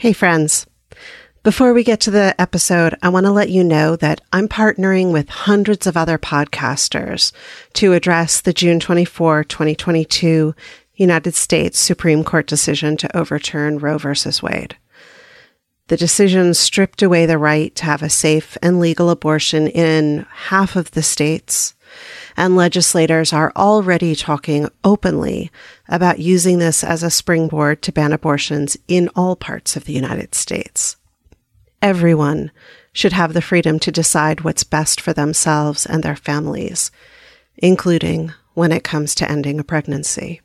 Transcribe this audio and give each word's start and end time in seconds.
Hey, 0.00 0.14
friends. 0.14 0.66
Before 1.42 1.74
we 1.74 1.84
get 1.84 2.00
to 2.00 2.10
the 2.10 2.34
episode, 2.40 2.96
I 3.02 3.10
want 3.10 3.26
to 3.26 3.32
let 3.32 3.50
you 3.50 3.62
know 3.62 3.96
that 3.96 4.22
I'm 4.32 4.48
partnering 4.48 5.12
with 5.12 5.28
hundreds 5.28 5.86
of 5.86 5.94
other 5.94 6.16
podcasters 6.16 7.32
to 7.74 7.92
address 7.92 8.40
the 8.40 8.54
June 8.54 8.80
24, 8.80 9.44
2022 9.44 10.54
United 10.94 11.34
States 11.34 11.78
Supreme 11.78 12.24
Court 12.24 12.46
decision 12.46 12.96
to 12.96 13.14
overturn 13.14 13.76
Roe 13.76 13.98
v. 13.98 14.08
Wade. 14.42 14.78
The 15.88 15.98
decision 15.98 16.54
stripped 16.54 17.02
away 17.02 17.26
the 17.26 17.36
right 17.36 17.74
to 17.74 17.84
have 17.84 18.02
a 18.02 18.08
safe 18.08 18.56
and 18.62 18.80
legal 18.80 19.10
abortion 19.10 19.68
in 19.68 20.24
half 20.30 20.76
of 20.76 20.92
the 20.92 21.02
states 21.02 21.74
and 22.36 22.56
legislators 22.56 23.32
are 23.32 23.52
already 23.56 24.14
talking 24.14 24.68
openly 24.84 25.50
about 25.88 26.18
using 26.18 26.58
this 26.58 26.82
as 26.84 27.02
a 27.02 27.10
springboard 27.10 27.82
to 27.82 27.92
ban 27.92 28.12
abortions 28.12 28.76
in 28.88 29.08
all 29.16 29.36
parts 29.36 29.76
of 29.76 29.84
the 29.84 29.92
United 29.92 30.34
States. 30.34 30.96
Everyone 31.82 32.50
should 32.92 33.12
have 33.12 33.32
the 33.32 33.42
freedom 33.42 33.78
to 33.78 33.92
decide 33.92 34.42
what's 34.42 34.64
best 34.64 35.00
for 35.00 35.12
themselves 35.12 35.86
and 35.86 36.02
their 36.02 36.16
families, 36.16 36.90
including 37.56 38.32
when 38.54 38.72
it 38.72 38.84
comes 38.84 39.14
to 39.14 39.30
ending 39.30 39.58
a 39.58 39.64
pregnancy. 39.64 40.40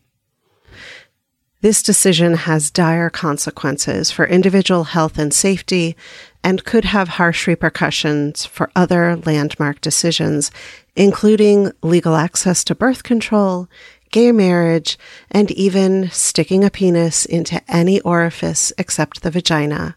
This 1.62 1.82
decision 1.82 2.36
has 2.36 2.70
dire 2.70 3.10
consequences 3.10 4.12
for 4.12 4.28
individual 4.28 4.84
health 4.84 5.18
and 5.18 5.34
safety 5.34 5.96
and 6.44 6.64
could 6.64 6.86
have 6.86 7.08
harsh 7.08 7.48
repercussions 7.48 8.46
for 8.46 8.70
other 8.76 9.16
landmark 9.16 9.82
decisions, 9.82 10.52
including 10.96 11.72
legal 11.82 12.16
access 12.16 12.64
to 12.64 12.76
birth 12.76 13.04
control, 13.04 13.68
gay 14.12 14.32
marriage, 14.32 14.98
and 15.30 15.52
even 15.52 16.10
sticking 16.10 16.64
a 16.64 16.70
penis 16.70 17.26
into 17.26 17.62
any 17.68 18.00
orifice 18.02 18.72
except 18.78 19.22
the 19.22 19.32
vagina. 19.32 19.96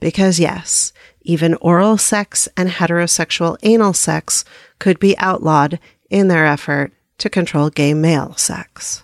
Because 0.00 0.40
yes, 0.40 0.92
even 1.22 1.54
oral 1.56 1.98
sex 1.98 2.48
and 2.56 2.68
heterosexual 2.68 3.56
anal 3.62 3.92
sex 3.92 4.44
could 4.78 4.98
be 4.98 5.16
outlawed 5.18 5.78
in 6.08 6.28
their 6.28 6.46
effort 6.46 6.92
to 7.18 7.28
control 7.28 7.70
gay 7.70 7.94
male 7.94 8.34
sex 8.36 9.02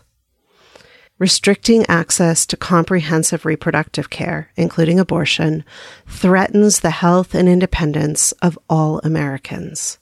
restricting 1.19 1.87
access 1.87 2.47
to 2.47 2.57
comprehensive 2.57 3.47
reproductive 3.47 4.11
care, 4.11 4.51
including 4.57 5.01
abortion, 5.01 5.65
threatens 6.07 6.81
the 6.81 6.91
health 6.91 7.35
and 7.35 7.49
independence 7.49 8.33
of 8.43 8.59
all 8.69 9.01
Americans. 9.01 9.99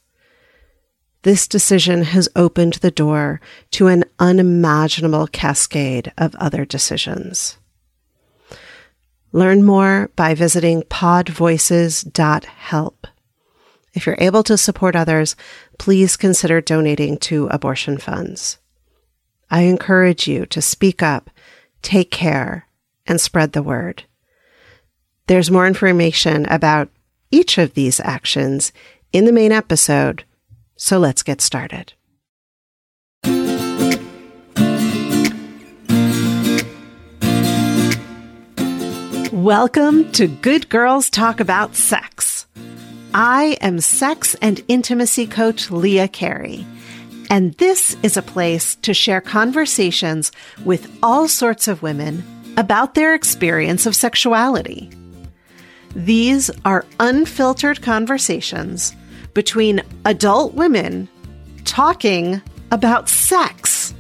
This 1.25 1.49
decision 1.49 2.03
has 2.03 2.29
opened 2.37 2.75
the 2.75 2.91
door 2.91 3.41
to 3.71 3.87
an 3.87 4.05
unimaginable 4.19 5.27
cascade 5.27 6.13
of 6.19 6.35
other 6.35 6.67
decisions. 6.67 7.57
Learn 9.33 9.65
more 9.65 10.11
by 10.17 10.35
visiting 10.35 10.83
podvoices.help. 10.83 13.07
If 13.95 14.05
you're 14.05 14.19
able 14.19 14.43
to 14.43 14.59
support 14.59 14.95
others, 14.95 15.35
please 15.79 16.19
consider 16.19 16.61
donating 16.61 17.17
to 17.19 17.47
abortion 17.47 17.97
funds. 17.97 18.59
I 19.51 19.63
encourage 19.63 20.29
you 20.29 20.45
to 20.47 20.61
speak 20.61 21.03
up, 21.03 21.31
take 21.81 22.11
care, 22.11 22.67
and 23.07 23.19
spread 23.19 23.55
the 23.55 23.63
word. 23.63 24.05
There's 25.27 25.51
more 25.51 25.67
information 25.67 26.45
about 26.51 26.91
each 27.31 27.57
of 27.57 27.73
these 27.73 27.99
actions 28.01 28.73
in 29.11 29.25
the 29.25 29.33
main 29.33 29.53
episode, 29.53 30.25
so 30.85 30.99
let's 30.99 31.23
get 31.23 31.41
started. 31.41 31.95
Welcome 39.33 40.13
to 40.13 40.27
Good 40.27 40.69
Girls 40.69 41.09
Talk 41.09 41.41
About 41.41 41.75
Sex. 41.75 42.47
I 43.15 43.57
am 43.63 43.81
sex 43.81 44.37
and 44.43 44.63
intimacy 44.69 45.27
coach 45.27 45.71
Leah 45.71 46.09
Carey 46.09 46.67
and 47.31 47.55
this 47.55 47.97
is 48.03 48.19
a 48.19 48.23
place 48.23 48.75
to 48.77 48.93
share 48.93 49.23
conversations 49.23 50.33
with 50.67 50.95
all 51.03 51.29
sorts 51.29 51.67
of 51.67 51.83
women 51.83 52.23
about 52.59 52.95
their 52.95 53.15
experience 53.15 53.87
of 53.87 53.97
sexuality. 53.97 54.91
These 55.97 56.51
are 56.67 56.85
unfiltered 57.01 57.81
conversations 57.81 58.95
between 59.35 59.83
adult 60.05 60.55
women 60.55 61.09
talking 61.65 62.41
about 62.71 63.09
sex. 63.09 63.95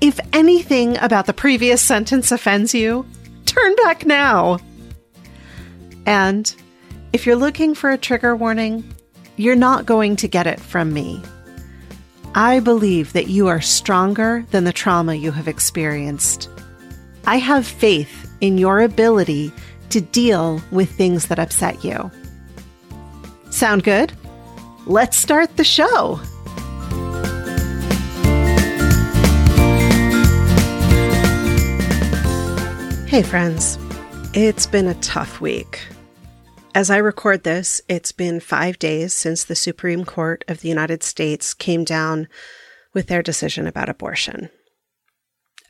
If 0.00 0.20
anything 0.32 0.98
about 0.98 1.26
the 1.26 1.32
previous 1.32 1.80
sentence 1.80 2.30
offends 2.30 2.74
you, 2.74 3.06
turn 3.46 3.74
back 3.76 4.04
now. 4.04 4.58
And 6.06 6.54
if 7.12 7.24
you're 7.24 7.36
looking 7.36 7.74
for 7.74 7.90
a 7.90 7.98
trigger 7.98 8.36
warning, 8.36 8.84
you're 9.36 9.56
not 9.56 9.86
going 9.86 10.16
to 10.16 10.28
get 10.28 10.46
it 10.46 10.60
from 10.60 10.92
me. 10.92 11.22
I 12.34 12.60
believe 12.60 13.12
that 13.12 13.28
you 13.28 13.46
are 13.46 13.60
stronger 13.60 14.44
than 14.50 14.64
the 14.64 14.72
trauma 14.72 15.14
you 15.14 15.30
have 15.30 15.48
experienced. 15.48 16.48
I 17.26 17.36
have 17.36 17.66
faith 17.66 18.30
in 18.40 18.58
your 18.58 18.80
ability 18.80 19.52
to 19.90 20.00
deal 20.00 20.60
with 20.70 20.90
things 20.90 21.26
that 21.28 21.38
upset 21.38 21.84
you. 21.84 22.10
Sound 23.50 23.84
good? 23.84 24.12
Let's 24.86 25.16
start 25.16 25.56
the 25.56 25.64
show. 25.64 26.16
Hey, 33.06 33.22
friends. 33.22 33.78
It's 34.34 34.66
been 34.66 34.86
a 34.88 34.94
tough 35.00 35.40
week. 35.40 35.80
As 36.74 36.90
I 36.90 36.98
record 36.98 37.44
this, 37.44 37.80
it's 37.88 38.12
been 38.12 38.40
five 38.40 38.78
days 38.78 39.14
since 39.14 39.44
the 39.44 39.54
Supreme 39.54 40.04
Court 40.04 40.44
of 40.48 40.60
the 40.60 40.68
United 40.68 41.02
States 41.02 41.54
came 41.54 41.84
down 41.84 42.28
with 42.92 43.06
their 43.06 43.22
decision 43.22 43.66
about 43.66 43.88
abortion. 43.88 44.50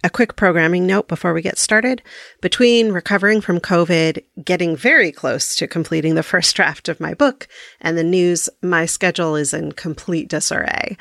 A 0.05 0.11
quick 0.11 0.37
programming 0.37 0.87
note 0.87 1.09
before 1.09 1.33
we 1.33 1.41
get 1.41 1.59
started. 1.59 2.03
Between 2.43 2.93
recovering 2.93 3.41
from 3.41 3.59
COVID, 3.59 4.23
getting 4.45 4.77
very 4.77 5.11
close 5.11 5.57
to 5.57 5.67
completing 5.67 6.15
the 6.15 6.23
first 6.23 6.55
draft 6.57 6.91
of 6.91 7.01
my 7.01 7.15
book, 7.15 7.49
and 7.81 7.97
the 7.97 8.05
news, 8.05 8.51
my 8.61 8.85
schedule 8.85 9.35
is 9.35 9.55
in 9.55 9.73
complete 9.73 10.29
disarray. 10.29 10.99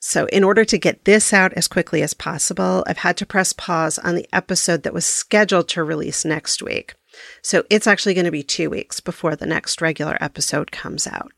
So, 0.00 0.26
in 0.26 0.42
order 0.42 0.64
to 0.64 0.76
get 0.76 1.04
this 1.04 1.32
out 1.32 1.52
as 1.52 1.68
quickly 1.68 2.02
as 2.02 2.14
possible, 2.14 2.82
I've 2.88 2.98
had 2.98 3.16
to 3.18 3.26
press 3.26 3.52
pause 3.52 3.96
on 3.96 4.16
the 4.16 4.28
episode 4.32 4.82
that 4.82 4.92
was 4.92 5.04
scheduled 5.04 5.68
to 5.68 5.84
release 5.84 6.24
next 6.24 6.60
week. 6.60 6.96
So 7.42 7.64
it's 7.70 7.86
actually 7.86 8.14
going 8.14 8.26
to 8.26 8.30
be 8.32 8.42
two 8.42 8.68
weeks 8.68 8.98
before 9.00 9.36
the 9.36 9.46
next 9.46 9.80
regular 9.80 10.18
episode 10.20 10.72
comes 10.72 11.06
out. 11.06 11.32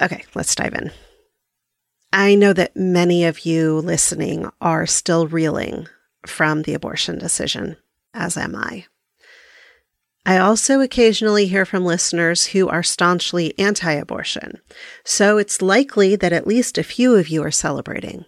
Okay, 0.00 0.24
let's 0.34 0.54
dive 0.54 0.74
in. 0.74 0.90
I 2.12 2.34
know 2.34 2.52
that 2.52 2.76
many 2.76 3.24
of 3.24 3.46
you 3.46 3.78
listening 3.78 4.50
are 4.60 4.86
still 4.86 5.28
reeling 5.28 5.86
from 6.26 6.62
the 6.62 6.74
abortion 6.74 7.18
decision, 7.18 7.76
as 8.12 8.36
am 8.36 8.56
I. 8.56 8.86
I 10.26 10.38
also 10.38 10.80
occasionally 10.80 11.46
hear 11.46 11.64
from 11.64 11.84
listeners 11.84 12.46
who 12.46 12.68
are 12.68 12.82
staunchly 12.82 13.56
anti 13.58 13.92
abortion, 13.92 14.60
so 15.04 15.38
it's 15.38 15.62
likely 15.62 16.16
that 16.16 16.32
at 16.32 16.46
least 16.46 16.78
a 16.78 16.82
few 16.82 17.14
of 17.14 17.28
you 17.28 17.42
are 17.42 17.50
celebrating. 17.50 18.24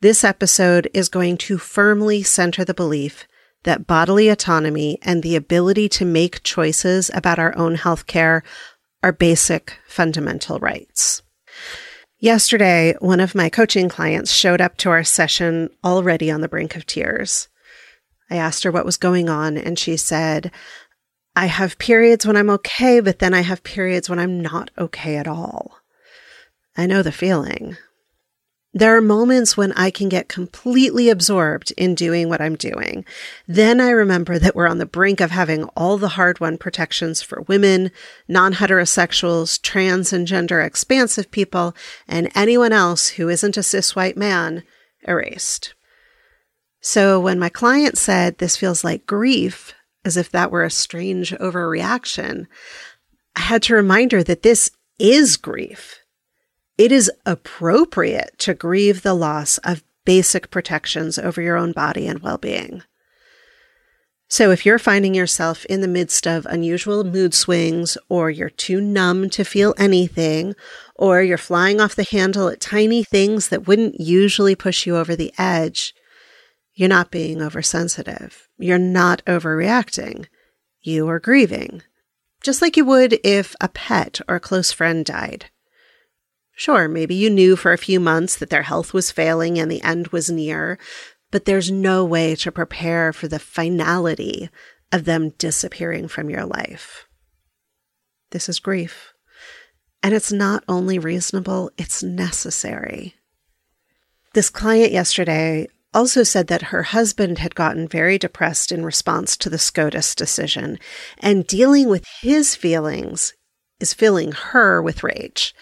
This 0.00 0.22
episode 0.22 0.88
is 0.94 1.08
going 1.08 1.38
to 1.38 1.58
firmly 1.58 2.22
center 2.22 2.64
the 2.64 2.74
belief 2.74 3.26
that 3.64 3.86
bodily 3.86 4.28
autonomy 4.28 4.98
and 5.02 5.22
the 5.22 5.36
ability 5.36 5.88
to 5.90 6.04
make 6.04 6.42
choices 6.42 7.10
about 7.12 7.38
our 7.38 7.56
own 7.56 7.74
health 7.74 8.06
care 8.06 8.42
are 9.02 9.12
basic 9.12 9.78
fundamental 9.86 10.58
rights. 10.58 11.22
Yesterday, 12.22 12.94
one 12.98 13.18
of 13.18 13.34
my 13.34 13.48
coaching 13.48 13.88
clients 13.88 14.30
showed 14.30 14.60
up 14.60 14.76
to 14.76 14.90
our 14.90 15.02
session 15.02 15.70
already 15.82 16.30
on 16.30 16.42
the 16.42 16.48
brink 16.48 16.76
of 16.76 16.84
tears. 16.84 17.48
I 18.30 18.36
asked 18.36 18.62
her 18.64 18.70
what 18.70 18.84
was 18.84 18.98
going 18.98 19.30
on, 19.30 19.56
and 19.56 19.78
she 19.78 19.96
said, 19.96 20.52
I 21.34 21.46
have 21.46 21.78
periods 21.78 22.26
when 22.26 22.36
I'm 22.36 22.50
okay, 22.50 23.00
but 23.00 23.20
then 23.20 23.32
I 23.32 23.40
have 23.40 23.64
periods 23.64 24.10
when 24.10 24.18
I'm 24.18 24.38
not 24.38 24.70
okay 24.76 25.16
at 25.16 25.26
all. 25.26 25.78
I 26.76 26.84
know 26.84 27.02
the 27.02 27.10
feeling. 27.10 27.78
There 28.72 28.96
are 28.96 29.00
moments 29.00 29.56
when 29.56 29.72
I 29.72 29.90
can 29.90 30.08
get 30.08 30.28
completely 30.28 31.08
absorbed 31.08 31.72
in 31.76 31.96
doing 31.96 32.28
what 32.28 32.40
I'm 32.40 32.54
doing. 32.54 33.04
Then 33.48 33.80
I 33.80 33.90
remember 33.90 34.38
that 34.38 34.54
we're 34.54 34.68
on 34.68 34.78
the 34.78 34.86
brink 34.86 35.20
of 35.20 35.32
having 35.32 35.64
all 35.76 35.98
the 35.98 36.10
hard 36.10 36.38
won 36.38 36.56
protections 36.56 37.20
for 37.20 37.42
women, 37.42 37.90
non 38.28 38.54
heterosexuals, 38.54 39.60
trans 39.60 40.12
and 40.12 40.24
gender 40.24 40.60
expansive 40.60 41.32
people, 41.32 41.74
and 42.06 42.30
anyone 42.36 42.72
else 42.72 43.08
who 43.08 43.28
isn't 43.28 43.56
a 43.56 43.62
cis 43.64 43.96
white 43.96 44.16
man 44.16 44.62
erased. 45.06 45.74
So 46.80 47.18
when 47.18 47.40
my 47.40 47.48
client 47.48 47.98
said 47.98 48.38
this 48.38 48.56
feels 48.56 48.84
like 48.84 49.04
grief, 49.04 49.74
as 50.04 50.16
if 50.16 50.30
that 50.30 50.52
were 50.52 50.64
a 50.64 50.70
strange 50.70 51.32
overreaction, 51.32 52.46
I 53.34 53.40
had 53.40 53.64
to 53.64 53.74
remind 53.74 54.12
her 54.12 54.22
that 54.22 54.42
this 54.42 54.70
is 55.00 55.36
grief. 55.36 55.99
It 56.80 56.92
is 56.92 57.12
appropriate 57.26 58.38
to 58.38 58.54
grieve 58.54 59.02
the 59.02 59.12
loss 59.12 59.58
of 59.58 59.84
basic 60.06 60.50
protections 60.50 61.18
over 61.18 61.42
your 61.42 61.58
own 61.58 61.72
body 61.72 62.06
and 62.06 62.20
well 62.20 62.38
being. 62.38 62.82
So, 64.28 64.50
if 64.50 64.64
you're 64.64 64.78
finding 64.78 65.14
yourself 65.14 65.66
in 65.66 65.82
the 65.82 65.86
midst 65.86 66.26
of 66.26 66.46
unusual 66.46 67.04
mood 67.04 67.34
swings, 67.34 67.98
or 68.08 68.30
you're 68.30 68.48
too 68.48 68.80
numb 68.80 69.28
to 69.28 69.44
feel 69.44 69.74
anything, 69.76 70.54
or 70.94 71.20
you're 71.20 71.36
flying 71.36 71.82
off 71.82 71.94
the 71.94 72.06
handle 72.10 72.48
at 72.48 72.62
tiny 72.62 73.04
things 73.04 73.50
that 73.50 73.66
wouldn't 73.66 74.00
usually 74.00 74.54
push 74.54 74.86
you 74.86 74.96
over 74.96 75.14
the 75.14 75.34
edge, 75.36 75.92
you're 76.72 76.88
not 76.88 77.10
being 77.10 77.42
oversensitive. 77.42 78.48
You're 78.56 78.78
not 78.78 79.22
overreacting. 79.26 80.28
You 80.80 81.10
are 81.10 81.20
grieving, 81.20 81.82
just 82.42 82.62
like 82.62 82.78
you 82.78 82.86
would 82.86 83.20
if 83.22 83.54
a 83.60 83.68
pet 83.68 84.22
or 84.26 84.36
a 84.36 84.40
close 84.40 84.72
friend 84.72 85.04
died. 85.04 85.50
Sure, 86.60 86.88
maybe 86.88 87.14
you 87.14 87.30
knew 87.30 87.56
for 87.56 87.72
a 87.72 87.78
few 87.78 87.98
months 87.98 88.36
that 88.36 88.50
their 88.50 88.64
health 88.64 88.92
was 88.92 89.10
failing 89.10 89.58
and 89.58 89.70
the 89.70 89.80
end 89.80 90.08
was 90.08 90.28
near, 90.28 90.78
but 91.30 91.46
there's 91.46 91.70
no 91.70 92.04
way 92.04 92.34
to 92.34 92.52
prepare 92.52 93.14
for 93.14 93.28
the 93.28 93.38
finality 93.38 94.50
of 94.92 95.06
them 95.06 95.30
disappearing 95.38 96.06
from 96.06 96.28
your 96.28 96.44
life. 96.44 97.06
This 98.30 98.46
is 98.46 98.58
grief. 98.58 99.14
And 100.02 100.12
it's 100.12 100.30
not 100.30 100.62
only 100.68 100.98
reasonable, 100.98 101.70
it's 101.78 102.02
necessary. 102.02 103.14
This 104.34 104.50
client 104.50 104.92
yesterday 104.92 105.66
also 105.94 106.22
said 106.22 106.48
that 106.48 106.64
her 106.64 106.82
husband 106.82 107.38
had 107.38 107.54
gotten 107.54 107.88
very 107.88 108.18
depressed 108.18 108.70
in 108.70 108.84
response 108.84 109.34
to 109.38 109.48
the 109.48 109.56
SCOTUS 109.56 110.14
decision, 110.14 110.78
and 111.20 111.46
dealing 111.46 111.88
with 111.88 112.04
his 112.20 112.54
feelings 112.54 113.32
is 113.80 113.94
filling 113.94 114.32
her 114.32 114.82
with 114.82 115.02
rage. 115.02 115.54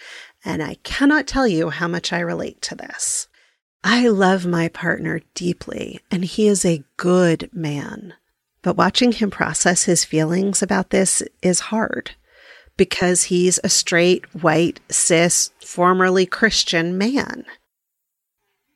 And 0.43 0.63
I 0.63 0.75
cannot 0.83 1.27
tell 1.27 1.47
you 1.47 1.69
how 1.69 1.87
much 1.87 2.13
I 2.13 2.19
relate 2.19 2.61
to 2.63 2.75
this. 2.75 3.27
I 3.83 4.07
love 4.07 4.45
my 4.45 4.67
partner 4.67 5.21
deeply, 5.33 6.01
and 6.11 6.25
he 6.25 6.47
is 6.47 6.65
a 6.65 6.83
good 6.97 7.49
man. 7.53 8.13
But 8.61 8.75
watching 8.75 9.13
him 9.13 9.31
process 9.31 9.83
his 9.83 10.03
feelings 10.03 10.61
about 10.61 10.89
this 10.89 11.23
is 11.41 11.59
hard 11.59 12.11
because 12.75 13.23
he's 13.23 13.59
a 13.63 13.69
straight, 13.69 14.23
white, 14.33 14.79
cis, 14.89 15.51
formerly 15.59 16.25
Christian 16.25 16.97
man. 16.97 17.45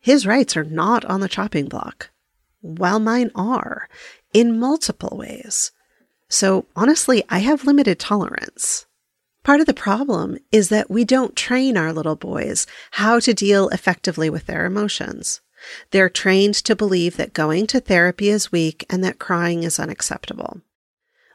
His 0.02 0.26
rights 0.26 0.58
are 0.58 0.66
not 0.66 1.06
on 1.06 1.22
the 1.22 1.30
chopping 1.30 1.68
block, 1.68 2.10
while 2.60 3.00
mine 3.00 3.32
are 3.36 3.88
in 4.34 4.60
multiple 4.60 5.16
ways. 5.18 5.72
So 6.28 6.66
honestly, 6.76 7.24
I 7.30 7.40
have 7.40 7.66
limited 7.66 8.00
tolerance. 8.00 8.86
Part 9.44 9.60
of 9.60 9.66
the 9.66 9.74
problem 9.74 10.38
is 10.52 10.70
that 10.70 10.90
we 10.90 11.04
don't 11.04 11.36
train 11.36 11.76
our 11.76 11.92
little 11.92 12.16
boys 12.16 12.66
how 12.92 13.20
to 13.20 13.34
deal 13.34 13.68
effectively 13.70 14.30
with 14.30 14.46
their 14.46 14.66
emotions. 14.66 15.42
They're 15.92 16.10
trained 16.10 16.56
to 16.56 16.76
believe 16.76 17.18
that 17.18 17.34
going 17.34 17.68
to 17.68 17.80
therapy 17.80 18.30
is 18.30 18.52
weak 18.52 18.86
and 18.90 19.04
that 19.04 19.20
crying 19.20 19.64
is 19.64 19.80
unacceptable. 19.80 20.62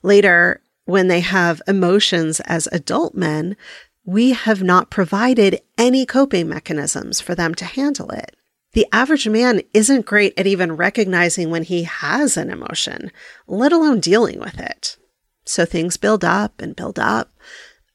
Later, 0.02 0.62
when 0.84 1.08
they 1.08 1.20
have 1.20 1.60
emotions 1.66 2.40
as 2.40 2.68
adult 2.72 3.14
men, 3.14 3.56
we 4.04 4.32
have 4.32 4.62
not 4.62 4.90
provided 4.90 5.60
any 5.76 6.06
coping 6.06 6.48
mechanisms 6.48 7.20
for 7.20 7.34
them 7.34 7.54
to 7.56 7.66
handle 7.66 8.10
it. 8.10 8.34
The 8.72 8.86
average 8.92 9.28
man 9.28 9.60
isn't 9.74 10.06
great 10.06 10.38
at 10.38 10.46
even 10.46 10.76
recognizing 10.76 11.50
when 11.50 11.62
he 11.62 11.82
has 11.82 12.36
an 12.38 12.48
emotion, 12.48 13.10
let 13.46 13.72
alone 13.72 14.00
dealing 14.00 14.40
with 14.40 14.58
it. 14.58 14.96
So 15.44 15.64
things 15.64 15.96
build 15.96 16.24
up 16.24 16.60
and 16.60 16.76
build 16.76 16.98
up 16.98 17.30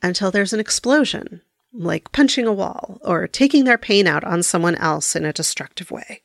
until 0.04 0.30
there's 0.30 0.54
an 0.54 0.60
explosion, 0.60 1.42
like 1.74 2.12
punching 2.12 2.46
a 2.46 2.54
wall 2.54 3.00
or 3.04 3.28
taking 3.28 3.64
their 3.64 3.78
pain 3.78 4.06
out 4.06 4.24
on 4.24 4.44
someone 4.44 4.76
else 4.76 5.16
in 5.16 5.26
a 5.26 5.34
destructive 5.34 5.90
way. 5.90 6.22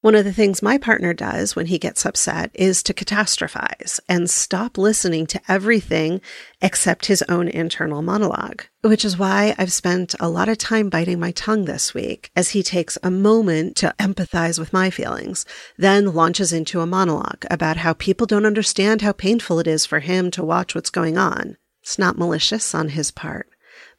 One 0.00 0.14
of 0.14 0.24
the 0.24 0.32
things 0.32 0.62
my 0.62 0.78
partner 0.78 1.12
does 1.12 1.56
when 1.56 1.66
he 1.66 1.76
gets 1.76 2.06
upset 2.06 2.52
is 2.54 2.84
to 2.84 2.94
catastrophize 2.94 3.98
and 4.08 4.30
stop 4.30 4.78
listening 4.78 5.26
to 5.26 5.40
everything 5.48 6.20
except 6.62 7.06
his 7.06 7.22
own 7.22 7.48
internal 7.48 8.00
monologue, 8.00 8.62
which 8.82 9.04
is 9.04 9.18
why 9.18 9.56
I've 9.58 9.72
spent 9.72 10.14
a 10.20 10.28
lot 10.28 10.48
of 10.48 10.56
time 10.56 10.88
biting 10.88 11.18
my 11.18 11.32
tongue 11.32 11.64
this 11.64 11.94
week 11.94 12.30
as 12.36 12.50
he 12.50 12.62
takes 12.62 12.96
a 13.02 13.10
moment 13.10 13.74
to 13.78 13.92
empathize 13.98 14.56
with 14.56 14.72
my 14.72 14.88
feelings, 14.88 15.44
then 15.76 16.14
launches 16.14 16.52
into 16.52 16.80
a 16.80 16.86
monologue 16.86 17.44
about 17.50 17.78
how 17.78 17.92
people 17.92 18.28
don't 18.28 18.46
understand 18.46 19.02
how 19.02 19.10
painful 19.10 19.58
it 19.58 19.66
is 19.66 19.84
for 19.84 19.98
him 19.98 20.30
to 20.30 20.44
watch 20.44 20.76
what's 20.76 20.90
going 20.90 21.18
on. 21.18 21.56
It's 21.88 21.98
not 21.98 22.18
malicious 22.18 22.74
on 22.74 22.90
his 22.90 23.10
part, 23.10 23.48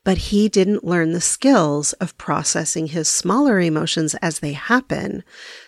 but 0.04 0.30
he 0.30 0.48
didn't 0.48 0.84
learn 0.84 1.12
the 1.12 1.20
skills 1.20 1.94
of 1.94 2.16
processing 2.20 2.86
his 2.86 3.10
smaller 3.10 3.60
emotions 3.60 4.14
as 4.22 4.42
they 4.42 4.54
happen. 4.54 5.24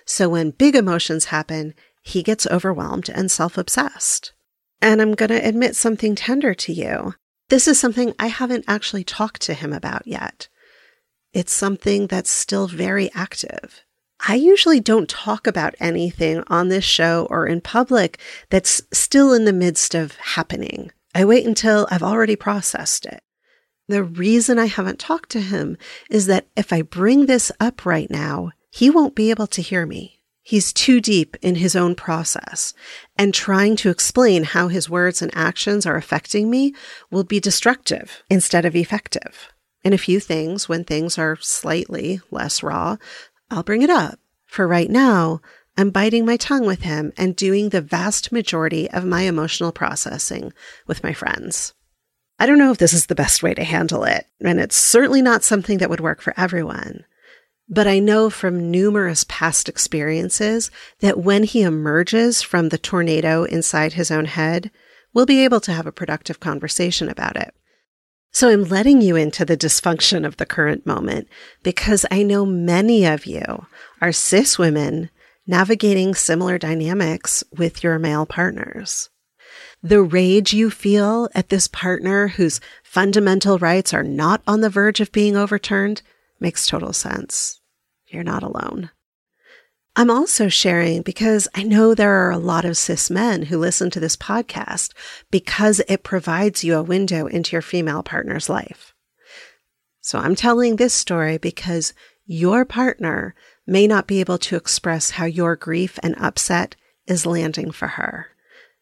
So 0.06 0.30
when 0.30 0.52
big 0.52 0.76
emotions 0.76 1.26
happen, 1.26 1.74
he 2.04 2.22
gets 2.22 2.46
overwhelmed 2.46 3.10
and 3.10 3.32
self 3.32 3.58
obsessed. 3.58 4.34
And 4.84 5.02
I'm 5.02 5.16
going 5.16 5.30
to 5.30 5.48
admit 5.48 5.76
something 5.76 6.14
tender 6.14 6.54
to 6.54 6.72
you. 6.72 7.16
This 7.50 7.68
is 7.68 7.80
something 7.80 8.14
I 8.20 8.28
haven't 8.28 8.66
actually 8.68 9.04
talked 9.04 9.42
to 9.42 9.56
him 9.56 9.74
about 9.74 10.06
yet. 10.06 10.48
It's 11.34 11.52
something 11.52 12.06
that's 12.06 12.30
still 12.30 12.68
very 12.68 13.10
active. 13.16 13.82
I 14.28 14.36
usually 14.36 14.80
don't 14.80 15.10
talk 15.10 15.48
about 15.48 15.74
anything 15.80 16.44
on 16.46 16.70
this 16.70 16.84
show 16.84 17.26
or 17.32 17.48
in 17.48 17.62
public 17.62 18.20
that's 18.52 18.80
still 18.94 19.34
in 19.34 19.46
the 19.46 19.54
midst 19.54 19.96
of 19.96 20.18
happening. 20.18 20.92
I 21.14 21.26
wait 21.26 21.46
until 21.46 21.88
I've 21.92 22.04
already 22.04 22.36
processed 22.36 23.06
it. 23.06 23.22
The 23.88 24.04
reason 24.04 24.58
I 24.58 24.68
haven't 24.68 25.00
talked 25.00 25.30
to 25.32 25.42
him 25.42 25.78
is 26.10 26.28
that 26.28 26.48
if 26.56 26.72
I 26.72 26.82
bring 26.82 27.26
this 27.26 27.52
up 27.60 27.86
right 27.86 28.10
now, 28.10 28.52
he 28.70 28.90
won't 28.90 29.16
be 29.16 29.30
able 29.30 29.48
to 29.48 29.62
hear 29.62 29.86
me. 29.86 30.22
He's 30.44 30.74
too 30.74 31.02
deep 31.02 31.36
in 31.42 31.56
his 31.56 31.76
own 31.76 31.96
process, 31.96 32.74
and 33.18 33.34
trying 33.34 33.76
to 33.78 33.90
explain 33.90 34.44
how 34.44 34.70
his 34.70 34.90
words 34.90 35.22
and 35.22 35.32
actions 35.36 35.86
are 35.86 35.98
affecting 35.98 36.50
me 36.50 36.74
will 37.12 37.24
be 37.24 37.40
destructive 37.40 38.24
instead 38.30 38.66
of 38.66 38.76
effective. 38.76 39.50
In 39.84 39.94
a 39.94 40.00
few 40.00 40.20
things, 40.20 40.68
when 40.68 40.84
things 40.84 41.18
are 41.18 41.38
slightly 41.42 42.22
less 42.32 42.64
raw, 42.64 42.98
I'll 43.50 43.64
bring 43.64 43.82
it 43.82 43.90
up. 43.90 44.20
For 44.46 44.68
right 44.68 44.90
now, 44.90 45.42
I'm 45.78 45.90
biting 45.90 46.26
my 46.26 46.38
tongue 46.38 46.66
with 46.66 46.82
him 46.82 47.14
and 47.18 47.36
doing 47.36 47.70
the 47.70 47.82
vast 47.82 48.32
majority 48.32 48.90
of 48.92 49.06
my 49.06 49.22
emotional 49.22 49.72
processing 49.72 50.54
with 50.86 51.04
my 51.04 51.14
friends. 51.14 51.74
I 52.38 52.46
don't 52.46 52.58
know 52.58 52.72
if 52.72 52.78
this 52.78 52.94
is 52.94 53.06
the 53.06 53.16
best 53.16 53.44
way 53.44 53.54
to 53.54 53.64
handle 53.64 54.04
it, 54.04 54.26
and 54.44 54.60
it's 54.60 54.76
certainly 54.76 55.22
not 55.22 55.44
something 55.44 55.78
that 55.78 55.90
would 55.90 56.02
work 56.02 56.22
for 56.22 56.34
everyone. 56.36 57.06
But 57.70 57.88
I 57.88 58.00
know 58.00 58.30
from 58.30 58.70
numerous 58.70 59.24
past 59.30 59.70
experiences 59.70 60.72
that 61.00 61.20
when 61.20 61.44
he 61.44 61.62
emerges 61.62 62.42
from 62.42 62.70
the 62.70 62.78
tornado 62.78 63.44
inside 63.44 63.94
his 63.94 64.12
own 64.12 64.26
head, 64.26 64.72
we'll 65.14 65.26
be 65.26 65.44
able 65.44 65.62
to 65.62 65.72
have 65.72 65.88
a 65.88 65.92
productive 65.92 66.40
conversation 66.40 67.08
about 67.08 67.38
it. 67.38 67.54
So 68.32 68.50
I'm 68.50 68.64
letting 68.64 69.02
you 69.02 69.16
into 69.16 69.46
the 69.46 69.58
dysfunction 69.58 70.26
of 70.26 70.38
the 70.38 70.46
current 70.46 70.86
moment 70.86 71.28
because 71.64 72.06
I 72.10 72.24
know 72.24 72.46
many 72.46 73.06
of 73.06 73.26
you 73.26 73.66
are 74.02 74.12
cis 74.12 74.58
women 74.58 75.10
navigating 75.52 76.16
similar 76.16 76.58
dynamics 76.58 77.44
with 77.56 77.84
your 77.84 78.00
male 78.00 78.26
partners. 78.26 79.10
The 79.84 80.02
rage 80.02 80.54
you 80.54 80.72
feel 80.72 81.30
at 81.36 81.50
this 81.50 81.68
partner 81.68 82.30
whose 82.30 82.62
fundamental 82.84 83.60
rights 83.60 83.94
are 83.94 84.04
not 84.04 84.42
on 84.48 84.62
the 84.62 84.70
verge 84.70 85.02
of 85.02 85.12
being 85.12 85.36
overturned 85.36 86.02
makes 86.40 86.66
total 86.66 86.94
sense. 86.94 87.60
You're 88.08 88.24
not 88.24 88.44
alone. 88.44 88.92
I'm 89.94 90.10
also 90.10 90.48
sharing 90.48 91.02
because 91.02 91.50
I 91.54 91.64
know 91.64 91.94
there 91.94 92.26
are 92.26 92.32
a 92.32 92.38
lot 92.38 92.64
of 92.64 92.78
cis 92.78 93.10
men 93.10 93.44
who 93.44 93.58
listen 93.58 93.90
to 93.92 94.00
this 94.00 94.16
podcast 94.16 94.94
because 95.32 95.82
it 95.90 96.04
provides 96.04 96.64
you 96.64 96.78
a 96.78 96.84
window 96.84 97.28
into 97.28 97.52
your 97.52 97.62
female 97.62 98.04
partner's 98.04 98.48
life. 98.48 98.94
So 100.00 100.18
I'm 100.18 100.36
telling 100.36 100.78
this 100.78 100.94
story 100.94 101.38
because 101.38 101.94
your 102.26 102.64
partner 102.64 103.36
may 103.68 103.88
not 103.88 104.08
be 104.08 104.20
able 104.20 104.38
to 104.38 104.56
express 104.56 105.12
how 105.12 105.26
your 105.26 105.56
grief 105.56 106.00
and 106.04 106.16
upset 106.18 106.76
is 107.08 107.26
landing 107.26 107.72
for 107.72 107.88
her. 107.88 108.28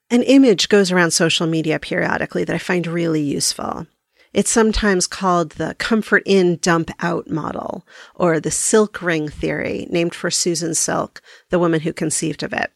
An 0.10 0.24
image 0.24 0.70
goes 0.70 0.92
around 0.92 1.12
social 1.12 1.46
media 1.48 1.80
periodically 1.80 2.44
that 2.44 2.56
I 2.56 2.60
find 2.60 2.88
really 2.88 3.22
useful. 3.22 3.86
It's 4.34 4.52
sometimes 4.52 5.08
called 5.08 5.52
the 5.52 5.76
comfort 5.80 6.24
in, 6.26 6.58
dump 6.58 6.92
out 7.00 7.30
model, 7.30 7.86
or 8.16 8.40
the 8.40 8.52
silk 8.52 9.02
ring 9.02 9.28
theory, 9.28 9.88
named 9.90 10.14
for 10.14 10.30
Susan 10.30 10.76
Silk, 10.76 11.22
the 11.50 11.60
woman 11.60 11.82
who 11.82 11.94
conceived 11.94 12.44
of 12.44 12.54
it. 12.54 12.72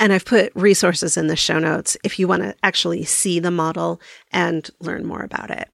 And 0.00 0.12
I've 0.12 0.24
put 0.24 0.52
resources 0.56 1.16
in 1.16 1.28
the 1.28 1.36
show 1.36 1.60
notes 1.60 1.96
if 2.02 2.18
you 2.18 2.26
want 2.26 2.42
to 2.42 2.56
actually 2.64 3.04
see 3.04 3.38
the 3.38 3.52
model 3.52 4.00
and 4.32 4.68
learn 4.80 5.06
more 5.06 5.22
about 5.22 5.50
it. 5.50 5.68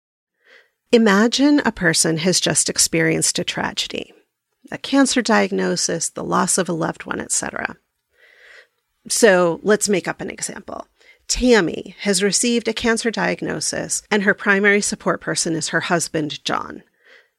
Imagine 0.93 1.61
a 1.65 1.73
person 1.73 2.19
has 2.19 2.41
just 2.41 2.69
experienced 2.69 3.38
a 3.38 3.45
tragedy 3.45 4.12
a 4.70 4.78
cancer 4.78 5.22
diagnosis, 5.22 6.10
the 6.10 6.25
loss 6.25 6.58
of 6.58 6.68
a 6.68 6.72
loved 6.72 7.04
one, 7.04 7.20
etc. 7.20 7.76
So 9.08 9.60
let's 9.62 9.88
make 9.88 10.08
up 10.08 10.20
an 10.20 10.30
example. 10.30 10.87
Tammy 11.28 11.94
has 12.00 12.22
received 12.22 12.68
a 12.68 12.72
cancer 12.72 13.10
diagnosis, 13.10 14.02
and 14.10 14.22
her 14.22 14.34
primary 14.34 14.80
support 14.80 15.20
person 15.20 15.54
is 15.54 15.68
her 15.68 15.80
husband, 15.80 16.42
John. 16.44 16.82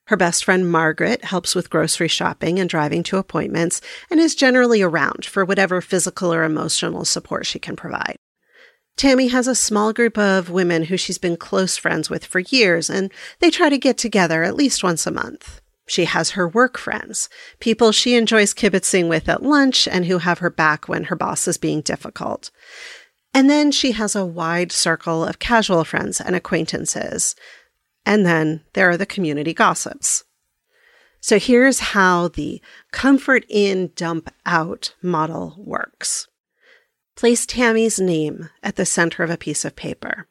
Her 0.05 0.17
best 0.17 0.43
friend, 0.43 0.71
Margaret, 0.71 1.25
helps 1.25 1.53
with 1.53 1.69
grocery 1.69 2.07
shopping 2.07 2.59
and 2.59 2.69
driving 2.69 3.03
to 3.03 3.17
appointments 3.17 3.79
and 4.09 4.19
is 4.19 4.33
generally 4.33 4.81
around 4.81 5.25
for 5.25 5.45
whatever 5.45 5.81
physical 5.81 6.33
or 6.33 6.43
emotional 6.43 7.05
support 7.05 7.45
she 7.45 7.59
can 7.59 7.75
provide. 7.75 8.17
Tammy 8.97 9.27
has 9.27 9.47
a 9.47 9.55
small 9.55 9.93
group 9.93 10.17
of 10.17 10.49
women 10.49 10.83
who 10.83 10.97
she's 10.97 11.17
been 11.17 11.37
close 11.37 11.77
friends 11.77 12.09
with 12.09 12.25
for 12.25 12.39
years, 12.39 12.89
and 12.89 13.11
they 13.39 13.49
try 13.49 13.69
to 13.69 13.77
get 13.77 13.97
together 13.97 14.43
at 14.43 14.55
least 14.55 14.83
once 14.83 15.07
a 15.07 15.11
month. 15.11 15.61
She 15.89 16.05
has 16.05 16.31
her 16.31 16.47
work 16.47 16.77
friends, 16.77 17.29
people 17.59 17.91
she 17.91 18.13
enjoys 18.13 18.53
kibitzing 18.53 19.09
with 19.09 19.27
at 19.27 19.41
lunch 19.41 19.87
and 19.87 20.05
who 20.05 20.19
have 20.19 20.37
her 20.37 20.51
back 20.51 20.87
when 20.87 21.05
her 21.05 21.15
boss 21.15 21.47
is 21.47 21.57
being 21.57 21.81
difficult. 21.81 22.51
And 23.33 23.49
then 23.49 23.71
she 23.71 23.93
has 23.93 24.15
a 24.15 24.25
wide 24.25 24.71
circle 24.71 25.25
of 25.25 25.39
casual 25.39 25.83
friends 25.83 26.21
and 26.21 26.35
acquaintances. 26.35 27.35
And 28.05 28.23
then 28.23 28.61
there 28.73 28.87
are 28.91 28.97
the 28.97 29.07
community 29.07 29.51
gossips. 29.51 30.23
So 31.21 31.39
here's 31.39 31.79
how 31.79 32.27
the 32.27 32.61
comfort 32.91 33.43
in, 33.49 33.91
dump 33.95 34.31
out 34.45 34.93
model 35.01 35.55
works. 35.57 36.27
Place 37.15 37.47
Tammy's 37.47 37.99
name 37.99 38.49
at 38.61 38.75
the 38.75 38.85
center 38.85 39.23
of 39.23 39.31
a 39.31 39.37
piece 39.37 39.65
of 39.65 39.75
paper. 39.75 40.27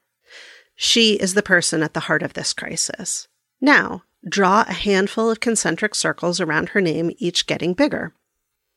She 0.76 1.14
is 1.14 1.34
the 1.34 1.42
person 1.42 1.82
at 1.82 1.94
the 1.94 2.00
heart 2.00 2.22
of 2.22 2.34
this 2.34 2.52
crisis. 2.52 3.26
Now, 3.60 4.04
draw 4.28 4.64
a 4.68 4.72
handful 4.72 5.30
of 5.30 5.40
concentric 5.40 5.94
circles 5.94 6.40
around 6.40 6.70
her 6.70 6.80
name, 6.80 7.10
each 7.18 7.46
getting 7.46 7.74
bigger. 7.74 8.12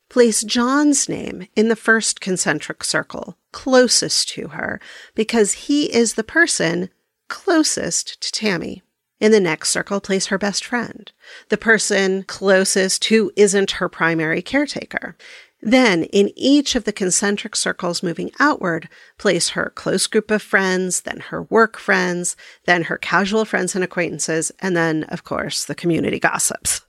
Place 0.08 0.42
John's 0.42 1.08
name 1.08 1.46
in 1.56 1.68
the 1.68 1.76
first 1.76 2.20
concentric 2.20 2.84
circle, 2.84 3.38
closest 3.50 4.28
to 4.30 4.48
her, 4.48 4.80
because 5.14 5.52
he 5.52 5.92
is 5.92 6.14
the 6.14 6.24
person 6.24 6.90
closest 7.28 8.20
to 8.20 8.32
Tammy. 8.32 8.82
In 9.20 9.32
the 9.32 9.40
next 9.40 9.70
circle, 9.70 10.00
place 10.00 10.26
her 10.26 10.36
best 10.36 10.64
friend, 10.64 11.10
the 11.48 11.56
person 11.56 12.24
closest 12.24 13.04
who 13.04 13.32
isn't 13.36 13.72
her 13.72 13.88
primary 13.88 14.42
caretaker. 14.42 15.16
Then, 15.64 16.04
in 16.04 16.32
each 16.34 16.74
of 16.74 16.82
the 16.84 16.92
concentric 16.92 17.54
circles 17.54 18.02
moving 18.02 18.32
outward, 18.40 18.88
place 19.16 19.50
her 19.50 19.72
close 19.74 20.08
group 20.08 20.32
of 20.32 20.42
friends, 20.42 21.02
then 21.02 21.20
her 21.30 21.44
work 21.44 21.78
friends, 21.78 22.34
then 22.66 22.84
her 22.84 22.98
casual 22.98 23.44
friends 23.44 23.76
and 23.76 23.84
acquaintances, 23.84 24.50
and 24.58 24.76
then, 24.76 25.04
of 25.04 25.22
course, 25.22 25.64
the 25.64 25.76
community 25.76 26.18
gossips. 26.18 26.80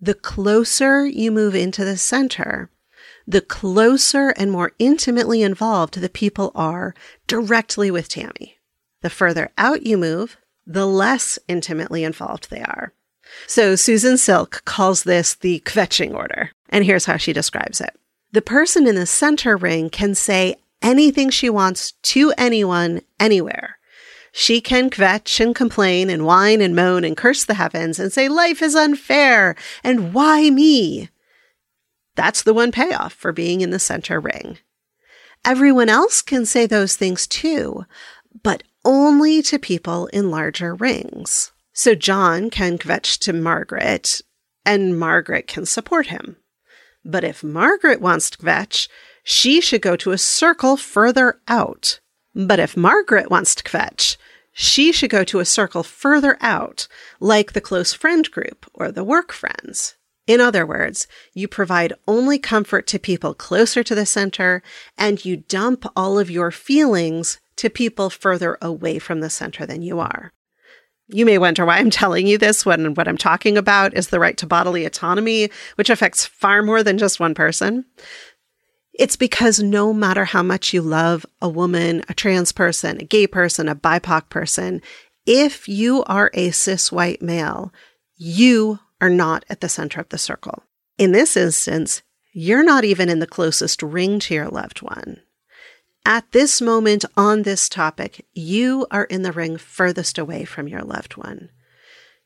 The 0.00 0.14
closer 0.14 1.06
you 1.06 1.30
move 1.30 1.54
into 1.54 1.84
the 1.84 1.96
center, 1.96 2.68
the 3.28 3.40
closer 3.42 4.30
and 4.30 4.50
more 4.50 4.72
intimately 4.80 5.42
involved 5.42 6.00
the 6.00 6.08
people 6.08 6.50
are 6.56 6.94
directly 7.28 7.92
with 7.92 8.08
Tammy. 8.08 8.58
The 9.02 9.10
further 9.10 9.50
out 9.56 9.86
you 9.86 9.96
move, 9.96 10.36
the 10.66 10.86
less 10.86 11.38
intimately 11.46 12.02
involved 12.02 12.50
they 12.50 12.60
are. 12.60 12.92
So 13.46 13.76
Susan 13.76 14.18
Silk 14.18 14.62
calls 14.64 15.04
this 15.04 15.34
the 15.34 15.60
kvetching 15.60 16.14
order. 16.14 16.50
And 16.68 16.84
here's 16.84 17.06
how 17.06 17.16
she 17.16 17.32
describes 17.32 17.80
it. 17.80 17.96
The 18.32 18.42
person 18.42 18.86
in 18.86 18.94
the 18.94 19.06
center 19.06 19.56
ring 19.56 19.88
can 19.90 20.14
say 20.14 20.56
anything 20.82 21.30
she 21.30 21.48
wants 21.48 21.92
to 21.92 22.32
anyone, 22.36 23.00
anywhere. 23.18 23.78
She 24.32 24.60
can 24.60 24.90
kvetch 24.90 25.40
and 25.40 25.54
complain 25.54 26.10
and 26.10 26.26
whine 26.26 26.60
and 26.60 26.76
moan 26.76 27.04
and 27.04 27.16
curse 27.16 27.44
the 27.44 27.54
heavens 27.54 27.98
and 27.98 28.12
say 28.12 28.28
life 28.28 28.62
is 28.62 28.74
unfair 28.74 29.56
and 29.82 30.12
why 30.12 30.50
me? 30.50 31.08
That's 32.14 32.42
the 32.42 32.54
one 32.54 32.72
payoff 32.72 33.12
for 33.12 33.32
being 33.32 33.62
in 33.62 33.70
the 33.70 33.78
center 33.78 34.20
ring. 34.20 34.58
Everyone 35.44 35.88
else 35.88 36.20
can 36.20 36.44
say 36.44 36.66
those 36.66 36.96
things 36.96 37.26
too, 37.26 37.84
but 38.42 38.62
only 38.84 39.40
to 39.42 39.58
people 39.58 40.06
in 40.08 40.30
larger 40.30 40.74
rings. 40.74 41.52
So 41.72 41.94
John 41.94 42.50
can 42.50 42.76
kvetch 42.76 43.18
to 43.20 43.32
Margaret, 43.32 44.20
and 44.64 44.98
Margaret 44.98 45.46
can 45.46 45.64
support 45.64 46.08
him. 46.08 46.36
But 47.04 47.24
if 47.24 47.42
Margaret 47.42 48.00
wants 48.00 48.30
to 48.30 48.38
kvetch, 48.38 48.88
she 49.22 49.60
should 49.60 49.82
go 49.82 49.96
to 49.96 50.12
a 50.12 50.18
circle 50.18 50.76
further 50.76 51.40
out. 51.48 52.00
But 52.34 52.60
if 52.60 52.76
Margaret 52.76 53.30
wants 53.30 53.54
to 53.56 53.62
kvetch, 53.62 54.16
she 54.52 54.90
should 54.90 55.10
go 55.10 55.22
to 55.24 55.38
a 55.38 55.44
circle 55.44 55.82
further 55.82 56.36
out, 56.40 56.88
like 57.20 57.52
the 57.52 57.60
close 57.60 57.92
friend 57.92 58.28
group 58.30 58.66
or 58.74 58.90
the 58.90 59.04
work 59.04 59.32
friends. 59.32 59.94
In 60.26 60.40
other 60.40 60.66
words, 60.66 61.06
you 61.32 61.48
provide 61.48 61.94
only 62.06 62.38
comfort 62.38 62.86
to 62.88 62.98
people 62.98 63.34
closer 63.34 63.82
to 63.82 63.94
the 63.94 64.04
center 64.04 64.62
and 64.98 65.24
you 65.24 65.38
dump 65.38 65.86
all 65.96 66.18
of 66.18 66.30
your 66.30 66.50
feelings 66.50 67.38
to 67.56 67.70
people 67.70 68.10
further 68.10 68.58
away 68.60 68.98
from 68.98 69.20
the 69.20 69.30
center 69.30 69.64
than 69.64 69.80
you 69.82 70.00
are. 70.00 70.32
You 71.10 71.24
may 71.24 71.38
wonder 71.38 71.64
why 71.64 71.78
I'm 71.78 71.90
telling 71.90 72.26
you 72.26 72.36
this 72.36 72.66
when 72.66 72.94
what 72.94 73.08
I'm 73.08 73.16
talking 73.16 73.56
about 73.56 73.96
is 73.96 74.08
the 74.08 74.20
right 74.20 74.36
to 74.38 74.46
bodily 74.46 74.84
autonomy, 74.84 75.50
which 75.76 75.88
affects 75.88 76.26
far 76.26 76.62
more 76.62 76.82
than 76.82 76.98
just 76.98 77.18
one 77.18 77.34
person. 77.34 77.86
It's 78.92 79.16
because 79.16 79.60
no 79.60 79.94
matter 79.94 80.26
how 80.26 80.42
much 80.42 80.74
you 80.74 80.82
love 80.82 81.24
a 81.40 81.48
woman, 81.48 82.02
a 82.08 82.14
trans 82.14 82.52
person, 82.52 83.00
a 83.00 83.04
gay 83.04 83.26
person, 83.26 83.68
a 83.68 83.76
BIPOC 83.76 84.28
person, 84.28 84.82
if 85.24 85.68
you 85.68 86.04
are 86.04 86.30
a 86.34 86.50
cis 86.50 86.92
white 86.92 87.22
male, 87.22 87.72
you 88.16 88.78
are 89.00 89.10
not 89.10 89.44
at 89.48 89.60
the 89.60 89.68
center 89.68 90.00
of 90.00 90.08
the 90.10 90.18
circle. 90.18 90.64
In 90.98 91.12
this 91.12 91.36
instance, 91.36 92.02
you're 92.32 92.64
not 92.64 92.84
even 92.84 93.08
in 93.08 93.20
the 93.20 93.26
closest 93.26 93.82
ring 93.82 94.18
to 94.20 94.34
your 94.34 94.48
loved 94.48 94.82
one. 94.82 95.22
At 96.08 96.32
this 96.32 96.62
moment 96.62 97.04
on 97.18 97.42
this 97.42 97.68
topic, 97.68 98.24
you 98.32 98.86
are 98.90 99.04
in 99.04 99.24
the 99.24 99.30
ring 99.30 99.58
furthest 99.58 100.16
away 100.16 100.46
from 100.46 100.66
your 100.66 100.80
loved 100.80 101.18
one. 101.18 101.50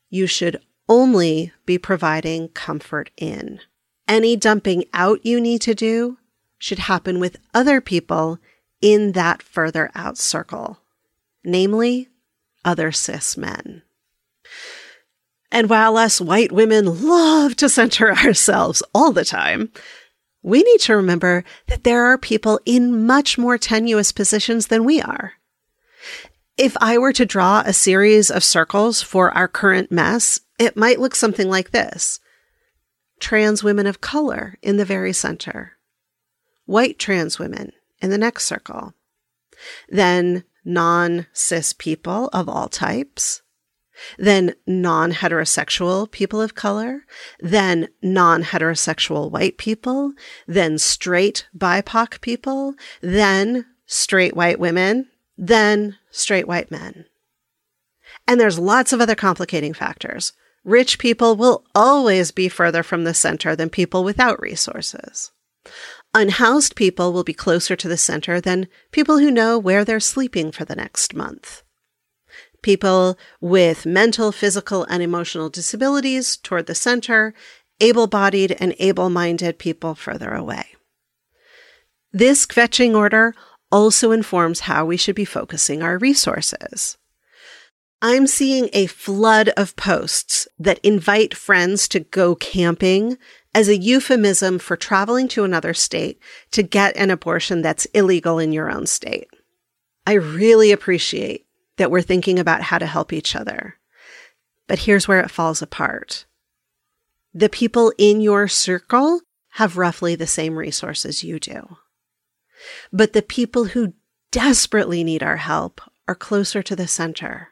You 0.08 0.28
should 0.28 0.62
only 0.88 1.52
be 1.66 1.78
providing 1.78 2.50
comfort 2.50 3.10
in. 3.16 3.58
Any 4.06 4.36
dumping 4.36 4.84
out 4.94 5.26
you 5.26 5.40
need 5.40 5.62
to 5.62 5.74
do 5.74 6.18
should 6.58 6.78
happen 6.78 7.18
with 7.18 7.40
other 7.52 7.80
people 7.80 8.38
in 8.80 9.12
that 9.12 9.42
further 9.42 9.90
out 9.96 10.16
circle, 10.16 10.78
namely 11.42 12.08
other 12.64 12.92
cis 12.92 13.36
men. 13.36 13.82
And 15.50 15.68
while 15.68 15.96
us 15.96 16.20
white 16.20 16.52
women 16.52 17.04
love 17.04 17.56
to 17.56 17.68
center 17.68 18.14
ourselves 18.16 18.80
all 18.94 19.10
the 19.10 19.24
time, 19.24 19.72
we 20.42 20.62
need 20.62 20.80
to 20.80 20.96
remember 20.96 21.44
that 21.68 21.84
there 21.84 22.04
are 22.04 22.18
people 22.18 22.60
in 22.64 23.06
much 23.06 23.38
more 23.38 23.58
tenuous 23.58 24.12
positions 24.12 24.66
than 24.66 24.84
we 24.84 25.00
are. 25.00 25.34
If 26.56 26.76
I 26.80 26.98
were 26.98 27.12
to 27.12 27.24
draw 27.24 27.62
a 27.64 27.72
series 27.72 28.30
of 28.30 28.44
circles 28.44 29.02
for 29.02 29.30
our 29.32 29.48
current 29.48 29.90
mess, 29.90 30.40
it 30.58 30.76
might 30.76 31.00
look 31.00 31.14
something 31.14 31.48
like 31.48 31.70
this. 31.70 32.20
Trans 33.20 33.62
women 33.62 33.86
of 33.86 34.00
color 34.00 34.58
in 34.62 34.76
the 34.76 34.84
very 34.84 35.12
center. 35.12 35.72
White 36.66 36.98
trans 36.98 37.38
women 37.38 37.72
in 38.00 38.10
the 38.10 38.18
next 38.18 38.44
circle. 38.44 38.94
Then 39.88 40.44
non 40.64 41.26
cis 41.32 41.72
people 41.72 42.28
of 42.32 42.48
all 42.48 42.68
types 42.68 43.42
then 44.18 44.54
non 44.66 45.12
heterosexual 45.12 46.10
people 46.10 46.40
of 46.40 46.54
color, 46.54 47.04
then 47.40 47.88
non 48.02 48.42
heterosexual 48.42 49.30
white 49.30 49.58
people, 49.58 50.12
then 50.46 50.78
straight 50.78 51.46
BIPOC 51.56 52.20
people, 52.20 52.74
then 53.00 53.66
straight 53.86 54.36
white 54.36 54.58
women, 54.58 55.08
then 55.36 55.98
straight 56.10 56.48
white 56.48 56.70
men. 56.70 57.06
And 58.26 58.40
there's 58.40 58.58
lots 58.58 58.92
of 58.92 59.00
other 59.00 59.14
complicating 59.14 59.74
factors. 59.74 60.32
Rich 60.64 60.98
people 60.98 61.36
will 61.36 61.64
always 61.74 62.30
be 62.30 62.48
further 62.48 62.82
from 62.82 63.04
the 63.04 63.14
center 63.14 63.56
than 63.56 63.68
people 63.68 64.04
without 64.04 64.40
resources. 64.40 65.32
Unhoused 66.14 66.76
people 66.76 67.12
will 67.12 67.24
be 67.24 67.32
closer 67.32 67.74
to 67.74 67.88
the 67.88 67.96
center 67.96 68.40
than 68.40 68.68
people 68.90 69.18
who 69.18 69.30
know 69.30 69.58
where 69.58 69.84
they're 69.84 70.00
sleeping 70.00 70.52
for 70.52 70.64
the 70.64 70.76
next 70.76 71.14
month 71.14 71.62
people 72.62 73.18
with 73.40 73.84
mental, 73.84 74.32
physical, 74.32 74.84
and 74.84 75.02
emotional 75.02 75.48
disabilities 75.48 76.36
toward 76.36 76.66
the 76.66 76.74
center, 76.74 77.34
able 77.80 78.06
bodied 78.06 78.56
and 78.60 78.74
able 78.78 79.10
minded 79.10 79.58
people 79.58 79.94
further 79.94 80.32
away. 80.32 80.64
This 82.12 82.46
kvetching 82.46 82.94
order 82.96 83.34
also 83.70 84.12
informs 84.12 84.60
how 84.60 84.84
we 84.84 84.96
should 84.96 85.14
be 85.14 85.24
focusing 85.24 85.82
our 85.82 85.98
resources. 85.98 86.98
I'm 88.02 88.26
seeing 88.26 88.68
a 88.72 88.86
flood 88.86 89.50
of 89.50 89.76
posts 89.76 90.48
that 90.58 90.80
invite 90.82 91.34
friends 91.34 91.86
to 91.88 92.00
go 92.00 92.34
camping 92.34 93.16
as 93.54 93.68
a 93.68 93.76
euphemism 93.76 94.58
for 94.58 94.76
traveling 94.76 95.28
to 95.28 95.44
another 95.44 95.72
state 95.72 96.18
to 96.50 96.62
get 96.62 96.96
an 96.96 97.10
abortion 97.10 97.62
that's 97.62 97.84
illegal 97.86 98.38
in 98.38 98.52
your 98.52 98.70
own 98.70 98.86
state. 98.86 99.28
I 100.06 100.14
really 100.14 100.72
appreciate 100.72 101.46
that 101.76 101.90
we're 101.90 102.02
thinking 102.02 102.38
about 102.38 102.62
how 102.62 102.78
to 102.78 102.86
help 102.86 103.12
each 103.12 103.34
other. 103.34 103.78
But 104.68 104.80
here's 104.80 105.08
where 105.08 105.20
it 105.20 105.30
falls 105.30 105.62
apart. 105.62 106.26
The 107.34 107.48
people 107.48 107.92
in 107.98 108.20
your 108.20 108.48
circle 108.48 109.20
have 109.52 109.76
roughly 109.76 110.14
the 110.14 110.26
same 110.26 110.56
resources 110.56 111.24
you 111.24 111.38
do. 111.38 111.76
But 112.92 113.12
the 113.12 113.22
people 113.22 113.66
who 113.66 113.94
desperately 114.30 115.04
need 115.04 115.22
our 115.22 115.36
help 115.36 115.80
are 116.08 116.14
closer 116.14 116.62
to 116.62 116.76
the 116.76 116.88
center, 116.88 117.48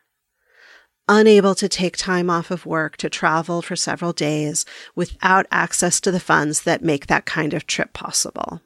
unable 1.08 1.54
to 1.56 1.68
take 1.68 1.96
time 1.96 2.30
off 2.30 2.50
of 2.50 2.66
work 2.66 2.96
to 2.98 3.10
travel 3.10 3.62
for 3.62 3.76
several 3.76 4.12
days 4.12 4.64
without 4.94 5.46
access 5.50 6.00
to 6.00 6.10
the 6.10 6.20
funds 6.20 6.62
that 6.62 6.82
make 6.84 7.06
that 7.06 7.26
kind 7.26 7.52
of 7.52 7.66
trip 7.66 7.92
possible. 7.92 8.60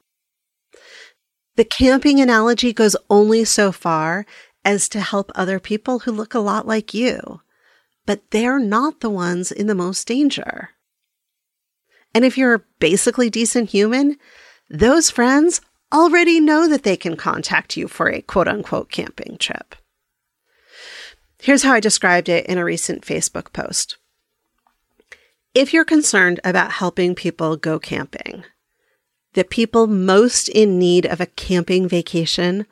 The 1.55 1.65
camping 1.65 2.19
analogy 2.19 2.73
goes 2.73 2.95
only 3.09 3.45
so 3.45 3.71
far 3.71 4.25
as 4.65 4.89
to 4.89 4.99
help 4.99 5.31
other 5.35 5.59
people 5.59 5.99
who 5.99 6.11
look 6.11 6.33
a 6.33 6.39
lot 6.39 6.67
like 6.67 6.93
you, 6.93 7.41
but 8.05 8.31
they're 8.31 8.59
not 8.59 8.99
the 8.99 9.09
ones 9.09 9.51
in 9.51 9.67
the 9.67 9.75
most 9.75 10.07
danger. 10.07 10.71
And 12.13 12.25
if 12.25 12.37
you're 12.37 12.55
a 12.55 12.63
basically 12.79 13.29
decent 13.29 13.69
human, 13.69 14.17
those 14.69 15.11
friends 15.11 15.61
already 15.93 16.39
know 16.39 16.67
that 16.67 16.83
they 16.83 16.97
can 16.97 17.15
contact 17.15 17.77
you 17.77 17.87
for 17.87 18.09
a 18.09 18.21
quote 18.21 18.47
unquote 18.47 18.89
camping 18.89 19.37
trip. 19.37 19.75
Here's 21.39 21.63
how 21.63 21.73
I 21.73 21.79
described 21.79 22.27
it 22.27 22.47
in 22.47 22.57
a 22.57 22.65
recent 22.65 23.03
Facebook 23.03 23.53
post. 23.53 23.97
If 25.53 25.73
you're 25.73 25.85
concerned 25.85 26.39
about 26.43 26.71
helping 26.71 27.13
people 27.13 27.55
go 27.55 27.77
camping, 27.79 28.43
the 29.33 29.43
people 29.43 29.85
most 29.85 30.49
in 30.49 30.79
need 30.79 31.05
of 31.05 31.21
a 31.21 31.27
camping 31.27 31.87
vacation 31.87 32.65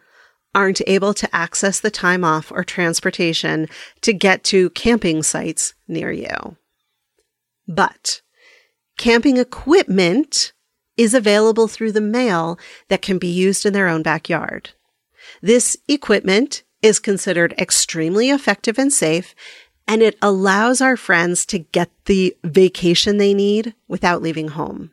aren't 0.56 0.82
able 0.88 1.14
to 1.14 1.36
access 1.36 1.80
the 1.80 1.92
time 1.92 2.24
off 2.24 2.52
or 2.52 2.64
transportation 2.64 3.68
to 4.02 4.14
get 4.14 4.44
to 4.46 4.70
camping 4.72 5.24
sites 5.24 5.74
near 5.88 6.12
you. 6.12 6.58
But 7.68 8.22
camping 8.98 9.38
equipment 9.38 10.54
is 10.98 11.14
available 11.14 11.68
through 11.68 11.92
the 11.92 12.02
mail 12.02 12.60
that 12.90 13.02
can 13.02 13.18
be 13.18 13.28
used 13.28 13.66
in 13.66 13.74
their 13.74 13.88
own 13.88 14.04
backyard. 14.04 14.72
This 15.42 15.78
equipment 15.88 16.64
is 16.82 17.00
considered 17.00 17.56
extremely 17.58 18.30
effective 18.30 18.78
and 18.78 18.92
safe 18.92 19.34
and 19.88 20.02
it 20.02 20.18
allows 20.22 20.82
our 20.82 20.96
friends 20.96 21.46
to 21.48 21.60
get 21.60 21.90
the 22.06 22.36
vacation 22.44 23.18
they 23.18 23.34
need 23.34 23.74
without 23.88 24.22
leaving 24.22 24.50
home. 24.50 24.92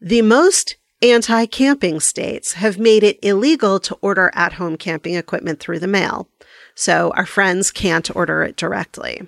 The 0.00 0.22
most 0.22 0.76
anti 1.02 1.46
camping 1.46 2.00
states 2.00 2.54
have 2.54 2.78
made 2.78 3.02
it 3.02 3.18
illegal 3.22 3.80
to 3.80 3.98
order 4.00 4.30
at 4.34 4.54
home 4.54 4.76
camping 4.76 5.16
equipment 5.16 5.60
through 5.60 5.80
the 5.80 5.86
mail, 5.86 6.28
so 6.74 7.12
our 7.16 7.26
friends 7.26 7.70
can't 7.70 8.14
order 8.14 8.42
it 8.42 8.56
directly. 8.56 9.26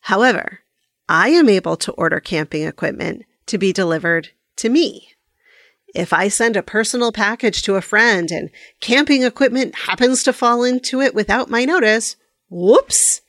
However, 0.00 0.60
I 1.08 1.30
am 1.30 1.48
able 1.48 1.76
to 1.78 1.92
order 1.92 2.20
camping 2.20 2.62
equipment 2.64 3.24
to 3.46 3.58
be 3.58 3.72
delivered 3.72 4.30
to 4.56 4.68
me. 4.68 5.10
If 5.94 6.12
I 6.12 6.28
send 6.28 6.56
a 6.56 6.62
personal 6.62 7.12
package 7.12 7.62
to 7.62 7.76
a 7.76 7.82
friend 7.82 8.30
and 8.30 8.50
camping 8.80 9.22
equipment 9.22 9.74
happens 9.74 10.22
to 10.24 10.32
fall 10.32 10.64
into 10.64 11.00
it 11.00 11.14
without 11.14 11.50
my 11.50 11.64
notice, 11.64 12.16
Whoops! 12.50 13.20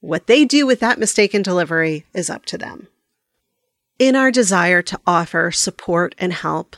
What 0.00 0.26
they 0.26 0.44
do 0.44 0.66
with 0.66 0.80
that 0.80 0.98
mistaken 0.98 1.42
delivery 1.42 2.04
is 2.12 2.28
up 2.28 2.44
to 2.46 2.58
them. 2.58 2.88
In 3.98 4.16
our 4.16 4.32
desire 4.32 4.82
to 4.82 5.00
offer 5.06 5.52
support 5.52 6.16
and 6.18 6.32
help, 6.32 6.76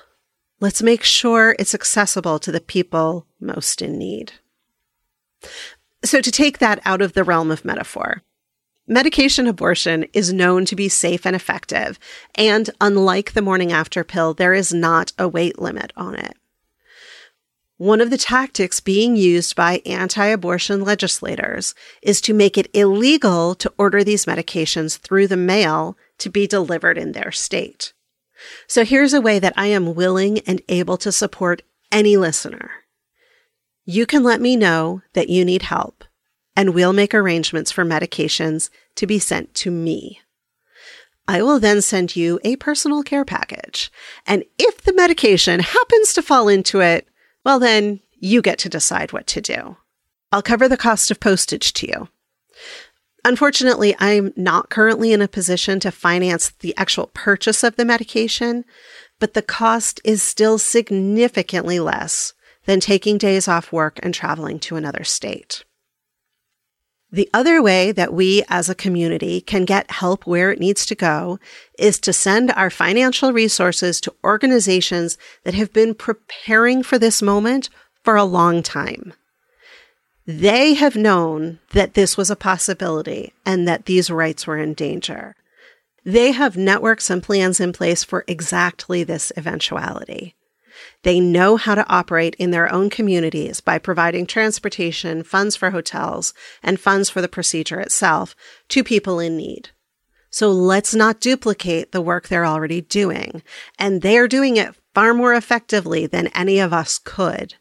let's 0.61 0.83
make 0.83 1.03
sure 1.03 1.57
it's 1.59 1.75
accessible 1.75 2.39
to 2.39 2.53
the 2.53 2.61
people 2.61 3.27
most 3.41 3.81
in 3.81 3.97
need. 3.97 4.33
So, 6.05 6.21
to 6.21 6.31
take 6.31 6.59
that 6.59 6.81
out 6.85 7.01
of 7.01 7.15
the 7.15 7.25
realm 7.25 7.51
of 7.51 7.65
metaphor, 7.65 8.23
medication 8.87 9.47
abortion 9.47 10.05
is 10.13 10.31
known 10.31 10.67
to 10.67 10.77
be 10.77 10.91
safe 10.91 11.27
and 11.27 11.35
effective, 11.35 11.99
and 12.35 12.69
unlike 12.83 13.33
the 13.33 13.43
morning 13.43 13.73
after 13.73 14.05
pill, 14.05 14.35
there 14.35 14.53
is 14.53 14.75
not 14.75 15.15
a 15.19 15.27
weight 15.27 15.59
limit 15.59 15.95
on 15.97 16.17
it. 16.17 16.37
One 17.79 18.03
of 18.03 18.11
the 18.11 18.19
tactics 18.19 18.81
being 18.81 19.17
used 19.17 19.57
by 19.57 19.81
anti 19.87 20.27
abortion 20.27 20.83
legislators 20.83 21.75
is 22.03 22.21
to 22.23 22.35
make 22.35 22.59
it 22.59 22.71
illegal 22.75 23.55
to 23.55 23.73
order 23.79 24.05
these 24.05 24.27
medications 24.27 24.99
through 24.99 25.29
the 25.29 25.37
mail 25.39 25.97
to 26.19 26.31
be 26.31 26.47
delivered 26.47 26.99
in 26.99 27.13
their 27.13 27.33
state. 27.33 27.93
So 28.67 28.85
here's 28.85 29.15
a 29.15 29.21
way 29.21 29.39
that 29.39 29.55
I 29.57 29.67
am 29.67 29.95
willing 29.95 30.41
and 30.41 30.63
able 30.69 30.97
to 30.99 31.13
support 31.13 31.63
any 31.91 32.17
listener. 32.17 32.71
You 33.85 34.07
can 34.07 34.23
let 34.23 34.41
me 34.41 34.57
know 34.57 35.03
that 35.13 35.29
you 35.29 35.45
need 35.45 35.63
help, 35.63 36.05
and 36.57 36.75
we'll 36.75 36.93
make 36.93 37.15
arrangements 37.15 37.71
for 37.71 37.85
medications 37.85 38.69
to 38.97 39.07
be 39.07 39.19
sent 39.19 39.55
to 39.55 39.71
me. 39.71 40.21
I 41.29 41.43
will 41.43 41.59
then 41.59 41.83
send 41.83 42.15
you 42.15 42.39
a 42.45 42.57
personal 42.57 43.03
care 43.03 43.25
package. 43.25 43.91
And 44.27 44.45
if 44.59 44.83
the 44.83 44.93
medication 44.93 45.61
happens 45.61 46.13
to 46.15 46.23
fall 46.23 46.49
into 46.49 46.81
it, 46.81 47.09
well, 47.45 47.59
then 47.59 48.01
you 48.19 48.43
get 48.43 48.59
to 48.61 48.69
decide 48.69 49.13
what 49.13 49.27
to 49.29 49.41
do. 49.41 49.77
I'll 50.33 50.43
cover 50.43 50.69
the 50.69 50.77
cost 50.77 51.11
of 51.11 51.21
postage 51.21 51.73
to 51.75 51.87
you. 51.87 52.09
Unfortunately, 53.27 53.93
I'm 53.99 54.33
not 54.37 54.71
currently 54.71 55.13
in 55.13 55.21
a 55.21 55.27
position 55.27 55.81
to 55.81 55.91
finance 55.91 56.51
the 56.61 56.73
actual 56.77 57.11
purchase 57.13 57.65
of 57.65 57.75
the 57.75 57.85
medication, 57.85 58.65
but 59.19 59.35
the 59.35 59.43
cost 59.43 60.01
is 60.05 60.23
still 60.23 60.59
significantly 60.59 61.81
less 61.81 62.35
than 62.67 62.79
taking 62.79 63.19
days 63.19 63.49
off 63.49 63.73
work 63.73 63.99
and 64.01 64.15
traveling 64.15 64.61
to 64.61 64.77
another 64.77 65.03
state. 65.03 65.65
The 67.11 67.29
other 67.35 67.61
way 67.61 67.91
that 67.91 68.13
we 68.13 68.45
as 68.49 68.69
a 68.69 68.77
community 68.77 69.41
can 69.41 69.65
get 69.65 69.91
help 69.91 70.25
where 70.25 70.53
it 70.53 70.61
needs 70.61 70.87
to 70.87 70.95
go 70.95 71.41
is 71.81 71.99
to 72.01 72.13
send 72.13 72.53
our 72.53 72.71
financial 72.71 73.33
resources 73.33 74.01
to 74.03 74.15
organizations 74.23 75.19
that 75.43 75.55
have 75.55 75.73
been 75.73 75.97
preparing 75.97 76.85
for 76.85 76.97
this 76.97 77.21
moment 77.21 77.71
for 78.05 78.15
a 78.15 78.23
long 78.23 78.63
time. 78.63 79.15
They 80.27 80.75
have 80.75 80.97
known 80.97 81.61
that 81.71 81.95
this 81.95 82.17
was 82.17 82.31
a 82.31 82.37
possibility 82.37 83.33
and 83.45 83.69
that 83.69 83.87
these 83.87 84.11
rights 84.11 84.47
were 84.47 84.59
in 84.59 84.75
danger. 84.75 85.37
They 86.05 86.33
have 86.33 86.57
networks 86.57 87.11
and 87.11 87.23
plans 87.23 87.61
in 87.61 87.73
place 87.73 88.03
for 88.03 88.25
exactly 88.27 89.05
this 89.05 89.33
eventuality. 89.37 90.35
They 91.05 91.21
know 91.21 91.57
how 91.57 91.77
to 91.77 91.89
operate 91.89 92.35
in 92.41 92.51
their 92.51 92.73
own 92.73 92.91
communities 92.91 93.61
by 93.61 93.79
providing 93.79 94.27
transportation, 94.27 95.23
funds 95.23 95.55
for 95.55 95.71
hotels, 95.71 96.35
and 96.63 96.81
funds 96.81 97.09
for 97.09 97.21
the 97.23 97.29
procedure 97.29 97.81
itself 97.81 98.35
to 98.69 98.83
people 98.83 99.21
in 99.21 99.37
need. 99.37 99.71
So 100.31 100.51
let's 100.51 100.95
not 100.95 101.21
duplicate 101.21 101.93
the 101.93 102.03
work 102.03 102.29
they're 102.29 102.45
already 102.45 102.81
doing. 102.81 103.43
And 103.79 104.03
they're 104.03 104.29
doing 104.29 104.57
it 104.57 104.75
far 104.93 105.15
more 105.15 105.35
effectively 105.35 106.07
than 106.07 106.27
any 106.29 106.59
of 106.59 106.73
us 106.73 106.99
could. 106.99 107.55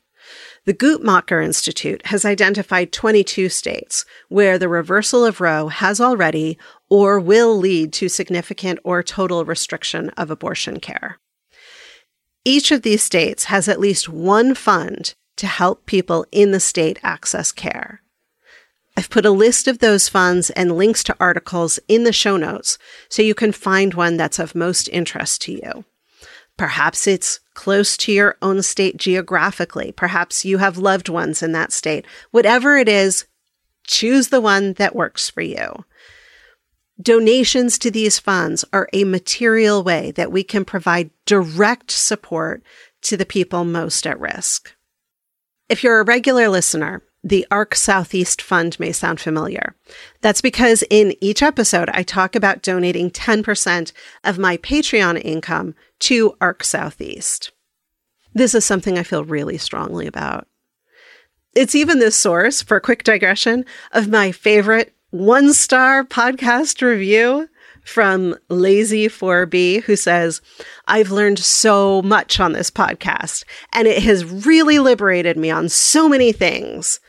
The 0.66 0.74
Guttmacher 0.74 1.46
Institute 1.46 2.08
has 2.08 2.26
identified 2.26 2.92
22 2.92 3.50
states 3.50 4.04
where 4.30 4.58
the 4.58 4.68
reversal 4.68 5.24
of 5.24 5.40
Roe 5.40 5.68
has 5.68 6.02
already 6.02 6.58
or 6.90 7.20
will 7.20 7.56
lead 7.56 7.94
to 7.94 8.10
significant 8.10 8.80
or 8.84 9.04
total 9.04 9.46
restriction 9.46 10.10
of 10.12 10.32
abortion 10.32 10.80
care. 10.80 11.20
Each 12.44 12.72
of 12.72 12.82
these 12.82 13.04
states 13.04 13.46
has 13.46 13.68
at 13.68 13.80
least 13.80 14.10
one 14.10 14.56
fund 14.56 15.14
to 15.38 15.46
help 15.46 15.86
people 15.86 16.26
in 16.32 16.50
the 16.52 16.60
state 16.60 16.98
access 17.04 17.52
care. 17.52 18.02
I've 18.98 19.10
put 19.12 19.26
a 19.26 19.32
list 19.32 19.68
of 19.68 19.80
those 19.80 20.10
funds 20.10 20.50
and 20.52 20.78
links 20.78 21.04
to 21.04 21.18
articles 21.20 21.80
in 21.88 22.06
the 22.06 22.14
show 22.14 22.38
notes 22.38 22.80
so 23.08 23.22
you 23.22 23.36
can 23.36 23.52
find 23.52 23.94
one 23.94 24.18
that's 24.18 24.40
of 24.40 24.56
most 24.56 24.88
interest 24.90 25.42
to 25.44 25.52
you. 25.52 25.86
Perhaps 26.58 27.06
it's 27.08 27.40
close 27.54 27.98
to 27.98 28.12
your 28.12 28.38
own 28.42 28.62
state 28.62 28.98
geographically. 28.98 29.92
Perhaps 29.92 30.46
you 30.46 30.58
have 30.58 30.78
loved 30.78 31.10
ones 31.10 31.44
in 31.44 31.52
that 31.52 31.74
state. 31.74 32.06
Whatever 32.32 32.78
it 32.78 32.88
is, 32.88 33.26
choose 33.86 34.30
the 34.30 34.42
one 34.42 34.74
that 34.74 34.96
works 34.96 35.30
for 35.30 35.42
you. 35.42 35.86
Donations 37.02 37.78
to 37.80 37.92
these 37.92 38.20
funds 38.20 38.64
are 38.72 38.88
a 38.94 39.04
material 39.04 39.84
way 39.84 40.12
that 40.12 40.32
we 40.32 40.44
can 40.44 40.64
provide 40.64 41.10
direct 41.26 41.92
support 41.92 42.64
to 43.02 43.18
the 43.18 43.26
people 43.26 43.66
most 43.66 44.08
at 44.08 44.20
risk. 44.20 44.74
If 45.68 45.84
you're 45.84 46.00
a 46.00 46.06
regular 46.06 46.48
listener, 46.48 47.04
the 47.26 47.48
ARC 47.50 47.74
Southeast 47.74 48.40
Fund 48.40 48.80
may 48.80 48.92
sound 48.92 49.20
familiar. 49.20 49.76
That's 50.22 50.42
because 50.42 50.84
in 50.92 51.16
each 51.20 51.42
episode, 51.42 51.90
I 51.90 52.04
talk 52.04 52.36
about 52.36 52.62
donating 52.62 53.10
10% 53.10 53.92
of 54.24 54.38
my 54.38 54.58
Patreon 54.58 55.20
income 55.26 55.74
to 56.02 56.38
ARC 56.40 56.64
Southeast. 56.64 57.52
This 58.36 58.54
is 58.54 58.64
something 58.64 59.00
I 59.00 59.04
feel 59.04 59.24
really 59.24 59.58
strongly 59.58 60.06
about. 60.06 60.48
It's 61.56 61.74
even 61.74 61.98
the 61.98 62.12
source, 62.12 62.62
for 62.62 62.78
a 62.78 62.82
quick 62.82 63.04
digression, 63.04 63.66
of 63.92 64.08
my 64.08 64.32
favorite 64.32 64.94
one 65.10 65.52
star 65.54 66.04
podcast 66.04 66.84
review 66.84 67.50
from 67.84 68.36
Lazy4B, 68.50 69.82
who 69.84 69.96
says, 69.96 70.42
I've 70.88 71.10
learned 71.10 71.40
so 71.40 72.04
much 72.04 72.40
on 72.40 72.52
this 72.52 72.70
podcast, 72.70 73.46
and 73.74 73.88
it 73.88 74.04
has 74.04 74.26
really 74.26 74.78
liberated 74.78 75.38
me 75.38 75.50
on 75.50 75.70
so 75.70 76.08
many 76.08 76.32
things. 76.32 77.00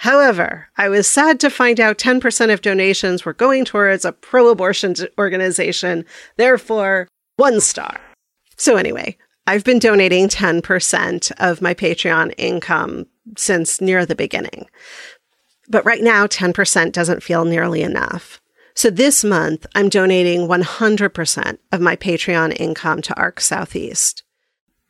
However, 0.00 0.70
I 0.78 0.88
was 0.88 1.06
sad 1.06 1.38
to 1.40 1.50
find 1.50 1.78
out 1.78 1.98
10% 1.98 2.50
of 2.50 2.62
donations 2.62 3.26
were 3.26 3.34
going 3.34 3.66
towards 3.66 4.06
a 4.06 4.12
pro 4.12 4.48
abortion 4.48 4.94
organization, 5.18 6.06
therefore, 6.38 7.06
one 7.36 7.60
star. 7.60 8.00
So, 8.56 8.76
anyway, 8.76 9.18
I've 9.46 9.62
been 9.62 9.78
donating 9.78 10.28
10% 10.28 11.32
of 11.32 11.60
my 11.60 11.74
Patreon 11.74 12.32
income 12.38 13.08
since 13.36 13.82
near 13.82 14.06
the 14.06 14.14
beginning. 14.14 14.70
But 15.68 15.84
right 15.84 16.02
now, 16.02 16.26
10% 16.26 16.92
doesn't 16.92 17.22
feel 17.22 17.44
nearly 17.44 17.82
enough. 17.82 18.40
So 18.74 18.88
this 18.88 19.22
month, 19.22 19.66
I'm 19.74 19.90
donating 19.90 20.48
100% 20.48 21.58
of 21.72 21.80
my 21.82 21.96
Patreon 21.96 22.58
income 22.58 23.02
to 23.02 23.14
ARC 23.20 23.38
Southeast. 23.38 24.22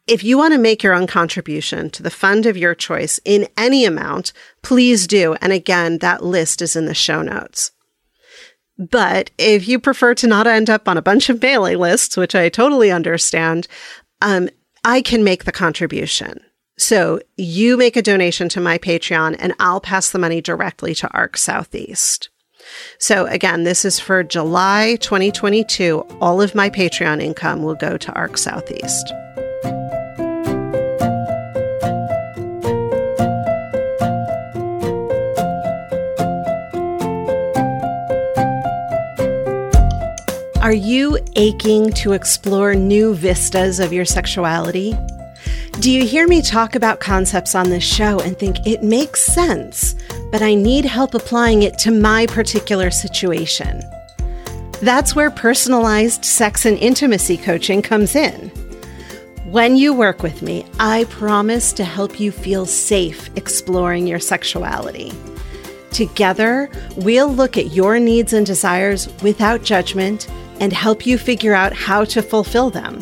If 0.06 0.24
you 0.24 0.38
want 0.38 0.54
to 0.54 0.58
make 0.58 0.82
your 0.82 0.94
own 0.94 1.06
contribution 1.06 1.90
to 1.90 2.02
the 2.02 2.10
fund 2.10 2.46
of 2.46 2.56
your 2.56 2.74
choice 2.74 3.20
in 3.24 3.48
any 3.56 3.84
amount, 3.84 4.32
please 4.62 5.06
do. 5.06 5.34
And 5.40 5.52
again, 5.52 5.98
that 5.98 6.24
list 6.24 6.62
is 6.62 6.74
in 6.74 6.86
the 6.86 6.94
show 6.94 7.22
notes. 7.22 7.70
But 8.78 9.30
if 9.36 9.68
you 9.68 9.78
prefer 9.78 10.14
to 10.14 10.26
not 10.26 10.46
end 10.46 10.70
up 10.70 10.88
on 10.88 10.96
a 10.96 11.02
bunch 11.02 11.28
of 11.28 11.42
mailing 11.42 11.78
lists, 11.78 12.16
which 12.16 12.34
I 12.34 12.48
totally 12.48 12.90
understand, 12.90 13.68
um, 14.22 14.48
I 14.84 15.02
can 15.02 15.22
make 15.22 15.44
the 15.44 15.52
contribution. 15.52 16.40
So 16.78 17.20
you 17.36 17.76
make 17.76 17.96
a 17.96 18.02
donation 18.02 18.48
to 18.50 18.60
my 18.60 18.78
Patreon 18.78 19.36
and 19.38 19.52
I'll 19.60 19.82
pass 19.82 20.10
the 20.10 20.18
money 20.18 20.40
directly 20.40 20.94
to 20.96 21.10
ARC 21.12 21.36
Southeast. 21.36 22.30
So 22.98 23.26
again, 23.26 23.64
this 23.64 23.84
is 23.84 24.00
for 24.00 24.22
July 24.22 24.96
2022. 25.00 26.00
All 26.22 26.40
of 26.40 26.54
my 26.54 26.70
Patreon 26.70 27.20
income 27.22 27.62
will 27.62 27.74
go 27.74 27.98
to 27.98 28.12
ARC 28.12 28.38
Southeast. 28.38 29.12
Are 40.70 40.84
you 40.86 41.18
aching 41.34 41.90
to 41.94 42.12
explore 42.12 42.76
new 42.76 43.12
vistas 43.12 43.80
of 43.80 43.92
your 43.92 44.04
sexuality? 44.04 44.94
Do 45.80 45.90
you 45.90 46.06
hear 46.06 46.28
me 46.28 46.42
talk 46.42 46.76
about 46.76 47.00
concepts 47.00 47.56
on 47.56 47.70
this 47.70 47.82
show 47.82 48.20
and 48.20 48.38
think 48.38 48.64
it 48.64 48.84
makes 48.84 49.20
sense, 49.20 49.96
but 50.30 50.42
I 50.42 50.54
need 50.54 50.84
help 50.84 51.14
applying 51.14 51.64
it 51.64 51.76
to 51.78 51.90
my 51.90 52.24
particular 52.28 52.92
situation? 52.92 53.82
That's 54.80 55.16
where 55.16 55.32
personalized 55.32 56.24
sex 56.24 56.64
and 56.64 56.78
intimacy 56.78 57.36
coaching 57.36 57.82
comes 57.82 58.14
in. 58.14 58.50
When 59.46 59.74
you 59.74 59.92
work 59.92 60.22
with 60.22 60.40
me, 60.40 60.66
I 60.78 61.02
promise 61.10 61.72
to 61.72 61.84
help 61.84 62.20
you 62.20 62.30
feel 62.30 62.64
safe 62.64 63.28
exploring 63.34 64.06
your 64.06 64.20
sexuality. 64.20 65.10
Together, 65.90 66.70
we'll 66.96 67.34
look 67.34 67.56
at 67.58 67.74
your 67.74 67.98
needs 67.98 68.32
and 68.32 68.46
desires 68.46 69.08
without 69.20 69.64
judgment 69.64 70.28
and 70.60 70.72
help 70.72 71.04
you 71.06 71.18
figure 71.18 71.54
out 71.54 71.72
how 71.72 72.04
to 72.04 72.22
fulfill 72.22 72.70
them. 72.70 73.00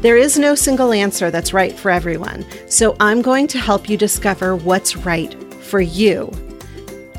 There 0.00 0.16
is 0.16 0.38
no 0.38 0.54
single 0.54 0.92
answer 0.92 1.30
that's 1.30 1.52
right 1.52 1.72
for 1.72 1.90
everyone, 1.90 2.44
so 2.68 2.96
I'm 3.00 3.22
going 3.22 3.46
to 3.48 3.58
help 3.58 3.88
you 3.88 3.96
discover 3.96 4.56
what's 4.56 4.96
right 4.96 5.34
for 5.54 5.80
you. 5.80 6.30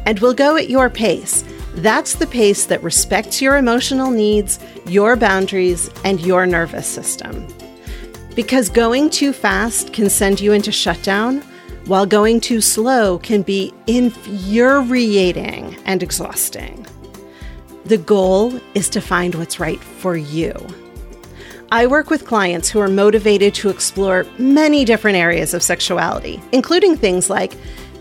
And 0.05 0.19
we'll 0.19 0.33
go 0.33 0.57
at 0.57 0.69
your 0.69 0.89
pace. 0.89 1.43
That's 1.75 2.15
the 2.15 2.27
pace 2.27 2.65
that 2.65 2.83
respects 2.83 3.41
your 3.41 3.57
emotional 3.57 4.09
needs, 4.09 4.59
your 4.85 5.15
boundaries, 5.15 5.89
and 6.03 6.19
your 6.21 6.45
nervous 6.45 6.87
system. 6.87 7.47
Because 8.35 8.69
going 8.69 9.09
too 9.09 9.33
fast 9.33 9.93
can 9.93 10.09
send 10.09 10.39
you 10.39 10.53
into 10.53 10.71
shutdown, 10.71 11.41
while 11.85 12.05
going 12.05 12.39
too 12.39 12.61
slow 12.61 13.17
can 13.19 13.41
be 13.41 13.73
infuriating 13.87 15.75
and 15.85 16.03
exhausting. 16.03 16.85
The 17.87 17.97
goal 17.97 18.59
is 18.73 18.89
to 18.89 18.99
find 18.99 19.33
what's 19.35 19.61
right 19.61 19.79
for 19.81 20.17
you. 20.17 20.53
I 21.71 21.87
work 21.87 22.09
with 22.09 22.25
clients 22.25 22.69
who 22.69 22.81
are 22.81 22.89
motivated 22.89 23.53
to 23.55 23.69
explore 23.69 24.25
many 24.37 24.83
different 24.83 25.15
areas 25.15 25.53
of 25.53 25.63
sexuality, 25.63 26.41
including 26.51 26.97
things 26.97 27.29
like 27.29 27.53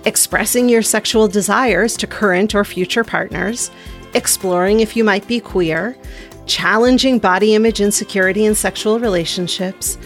expressing 0.04 0.68
your 0.68 0.82
sexual 0.82 1.28
desires 1.28 1.96
to 1.98 2.08
current 2.08 2.52
or 2.52 2.64
future 2.64 3.04
partners, 3.04 3.70
exploring 4.12 4.80
if 4.80 4.96
you 4.96 5.04
might 5.04 5.28
be 5.28 5.38
queer, 5.38 5.96
challenging 6.46 7.20
body 7.20 7.54
image 7.54 7.80
insecurity 7.80 8.44
in 8.44 8.56
sexual 8.56 8.98
relationships, 8.98 9.98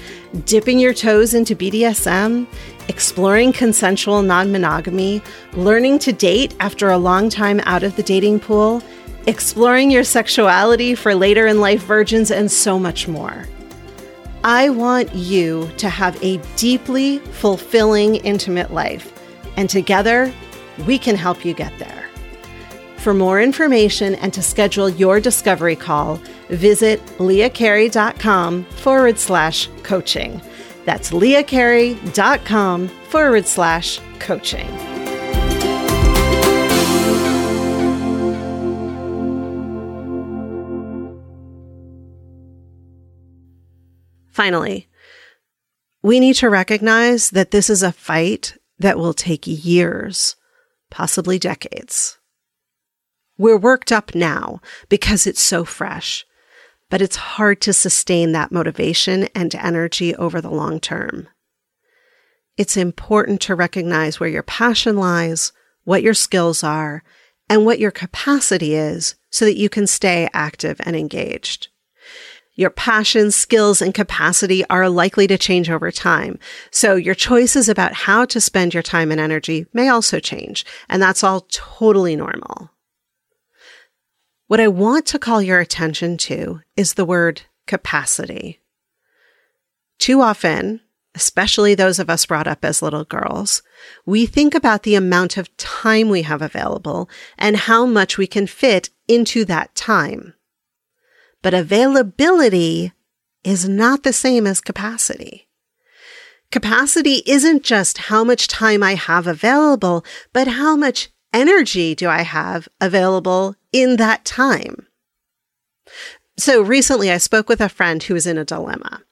dipping 0.45 0.79
your 0.79 0.93
toes 0.93 1.33
into 1.33 1.57
BDSM, 1.57 2.47
exploring 2.89 3.55
consensual 3.55 4.21
non 4.21 4.53
monogamy, 4.53 5.23
learning 5.55 5.99
to 6.01 6.13
date 6.13 6.55
after 6.61 6.91
a 6.91 6.99
long 6.99 7.31
time 7.31 7.61
out 7.65 7.83
of 7.83 7.97
the 7.97 8.03
dating 8.03 8.41
pool, 8.41 8.83
exploring 9.27 9.91
your 9.91 10.05
sexuality 10.05 10.95
for 10.95 11.15
later 11.15 11.47
in 11.47 11.61
life 11.61 11.83
virgins, 11.83 12.31
and 12.31 12.51
so 12.51 12.79
much 12.79 13.09
more. 13.09 13.47
I 14.43 14.71
want 14.71 15.15
you 15.15 15.71
to 15.77 15.89
have 15.89 16.23
a 16.25 16.39
deeply 16.57 17.19
fulfilling, 17.19 18.17
intimate 18.17 18.73
life, 18.73 19.13
and 19.57 19.69
together 19.69 20.33
we 20.87 20.99
can 20.99 21.17
help 21.17 21.45
you 21.45 21.53
get 21.53 21.79
there. 21.79 22.07
For 22.97 23.15
more 23.15 23.41
information 23.41 24.15
and 24.17 24.33
to 24.35 24.43
schedule 24.43 24.89
your 24.89 25.21
discovery 25.21 25.77
call, 25.77 26.21
visit 26.49 27.05
leahcarey.com 27.17 28.65
forward 28.65 29.19
slash 29.19 29.69
coaching. 29.83 30.41
That's 30.85 31.11
leahcarey.com 31.11 32.89
forward 32.89 33.47
slash 33.47 34.01
coaching. 34.19 34.90
Finally, 44.41 44.89
we 46.03 46.19
need 46.19 46.35
to 46.37 46.49
recognize 46.49 47.29
that 47.29 47.51
this 47.51 47.69
is 47.69 47.83
a 47.83 47.93
fight 47.93 48.57
that 48.79 48.97
will 48.97 49.13
take 49.13 49.43
years, 49.47 50.35
possibly 50.91 51.39
decades. 51.39 52.19
We're 53.37 53.59
worked 53.59 53.93
up 53.93 54.15
now 54.15 54.63
because 54.89 55.27
it's 55.27 55.43
so 55.43 55.67
fresh, 55.67 56.25
but 56.89 57.03
it's 57.03 57.17
hard 57.17 57.61
to 57.61 57.75
sustain 57.75 58.33
that 58.33 58.51
motivation 58.51 59.25
and 59.35 59.55
energy 59.55 60.15
over 60.15 60.41
the 60.41 60.49
long 60.49 60.81
term. 60.81 61.29
It's 62.57 62.79
important 62.79 63.43
to 63.43 63.55
recognize 63.55 64.19
where 64.19 64.31
your 64.31 64.43
passion 64.43 64.97
lies, 64.97 65.53
what 65.85 66.03
your 66.03 66.15
skills 66.15 66.65
are, 66.65 67.05
and 67.51 67.67
what 67.67 67.79
your 67.79 67.91
capacity 67.91 68.75
is 68.75 69.17
so 69.29 69.45
that 69.45 69.59
you 69.59 69.69
can 69.69 69.87
stay 69.87 70.31
active 70.33 70.81
and 70.87 70.97
engaged. 70.97 71.69
Your 72.61 72.69
passions, 72.69 73.35
skills, 73.35 73.81
and 73.81 73.95
capacity 73.95 74.67
are 74.67 74.91
likely 74.91 75.27
to 75.29 75.39
change 75.39 75.71
over 75.71 75.91
time. 75.91 76.39
So 76.71 76.95
your 76.95 77.15
choices 77.15 77.71
about 77.71 77.95
how 77.95 78.27
to 78.27 78.39
spend 78.39 78.75
your 78.75 78.83
time 78.83 79.11
and 79.11 79.19
energy 79.19 79.65
may 79.73 79.89
also 79.89 80.21
change. 80.21 80.67
And 80.87 81.01
that's 81.01 81.25
all 81.25 81.47
totally 81.51 82.17
normal. 82.17 82.69
What 84.47 84.61
I 84.61 84.69
want 84.69 85.07
to 85.07 85.19
call 85.19 85.41
your 85.41 85.59
attention 85.59 86.19
to 86.19 86.61
is 86.77 86.93
the 86.93 87.07
word 87.07 87.41
capacity. 87.67 88.61
Too 89.99 90.21
often, 90.21 90.83
especially 91.15 91.75
those 91.75 91.99
of 91.99 92.11
us 92.11 92.27
brought 92.27 92.47
up 92.47 92.63
as 92.63 92.83
little 92.83 93.05
girls, 93.05 93.63
we 94.05 94.27
think 94.27 94.55
about 94.55 94.83
the 94.83 94.97
amount 94.97 95.39
of 95.39 95.57
time 95.57 96.11
we 96.11 96.21
have 96.23 96.43
available 96.43 97.09
and 97.39 97.57
how 97.57 97.87
much 97.87 98.19
we 98.19 98.27
can 98.27 98.47
fit 98.47 98.91
into 99.09 99.47
that 99.47 99.75
time. 99.75 100.35
But 101.43 101.55
availability 101.55 102.93
is 103.45 103.69
not 103.69 104.03
the 104.03 104.13
same 104.13 104.47
as 104.47 104.61
capacity. 104.61 105.49
Capacity 106.51 107.23
isn't 107.27 107.63
just 107.63 107.99
how 107.99 108.25
much 108.25 108.49
time 108.49 108.83
I 108.83 108.95
have 108.95 109.27
available, 109.27 110.05
but 110.33 110.49
how 110.49 110.77
much 110.77 111.11
energy 111.33 111.95
do 111.95 112.09
I 112.09 112.23
have 112.23 112.69
available 112.81 113.55
in 113.73 113.97
that 113.97 114.25
time? 114.25 114.87
So 116.37 116.63
recently 116.63 117.11
I 117.11 117.19
spoke 117.19 117.49
with 117.49 117.61
a 117.61 117.69
friend 117.69 118.03
who 118.03 118.15
was 118.15 118.27
in 118.27 118.39
a 118.39 118.45
dilemma. 118.45 119.03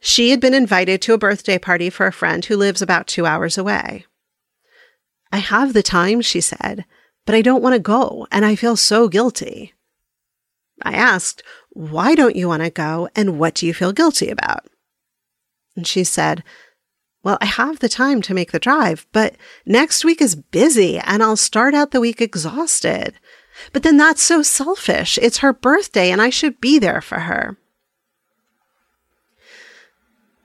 She 0.00 0.30
had 0.30 0.40
been 0.40 0.54
invited 0.54 1.02
to 1.02 1.14
a 1.14 1.18
birthday 1.18 1.58
party 1.58 1.90
for 1.90 2.06
a 2.06 2.12
friend 2.12 2.44
who 2.44 2.56
lives 2.56 2.80
about 2.80 3.06
two 3.06 3.26
hours 3.26 3.58
away. 3.58 4.06
I 5.32 5.38
have 5.38 5.72
the 5.72 5.82
time, 5.82 6.20
she 6.20 6.40
said, 6.40 6.84
but 7.24 7.34
I 7.34 7.42
don't 7.42 7.62
want 7.62 7.74
to 7.74 7.80
go 7.80 8.26
and 8.30 8.44
I 8.44 8.54
feel 8.54 8.76
so 8.76 9.08
guilty. 9.08 9.74
I 10.82 10.94
asked, 10.94 11.42
why 11.76 12.14
don't 12.14 12.36
you 12.36 12.48
want 12.48 12.62
to 12.62 12.70
go 12.70 13.06
and 13.14 13.38
what 13.38 13.54
do 13.54 13.66
you 13.66 13.74
feel 13.74 13.92
guilty 13.92 14.30
about? 14.30 14.64
And 15.76 15.86
she 15.86 16.04
said, 16.04 16.42
Well, 17.22 17.36
I 17.42 17.44
have 17.44 17.80
the 17.80 17.88
time 17.90 18.22
to 18.22 18.32
make 18.32 18.52
the 18.52 18.58
drive, 18.58 19.06
but 19.12 19.36
next 19.66 20.02
week 20.02 20.22
is 20.22 20.34
busy 20.34 20.98
and 20.98 21.22
I'll 21.22 21.36
start 21.36 21.74
out 21.74 21.90
the 21.90 22.00
week 22.00 22.22
exhausted. 22.22 23.16
But 23.74 23.82
then 23.82 23.98
that's 23.98 24.22
so 24.22 24.42
selfish. 24.42 25.18
It's 25.20 25.38
her 25.38 25.52
birthday 25.52 26.10
and 26.10 26.22
I 26.22 26.30
should 26.30 26.62
be 26.62 26.78
there 26.78 27.02
for 27.02 27.18
her. 27.20 27.58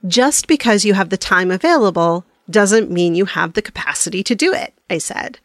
Just 0.06 0.46
because 0.46 0.84
you 0.84 0.92
have 0.92 1.08
the 1.08 1.16
time 1.16 1.50
available 1.50 2.26
doesn't 2.50 2.90
mean 2.90 3.14
you 3.14 3.24
have 3.24 3.54
the 3.54 3.62
capacity 3.62 4.22
to 4.24 4.34
do 4.34 4.52
it, 4.52 4.74
I 4.90 4.98
said. 4.98 5.38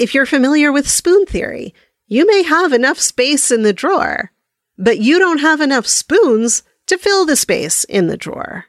If 0.00 0.14
you're 0.14 0.26
familiar 0.26 0.72
with 0.72 0.90
spoon 0.90 1.26
theory, 1.26 1.74
you 2.08 2.26
may 2.26 2.42
have 2.42 2.72
enough 2.72 2.98
space 2.98 3.52
in 3.52 3.62
the 3.62 3.72
drawer, 3.72 4.32
but 4.76 4.98
you 4.98 5.18
don't 5.18 5.38
have 5.38 5.60
enough 5.60 5.86
spoons 5.86 6.62
to 6.86 6.98
fill 6.98 7.24
the 7.24 7.36
space 7.36 7.84
in 7.84 8.08
the 8.08 8.16
drawer. 8.16 8.66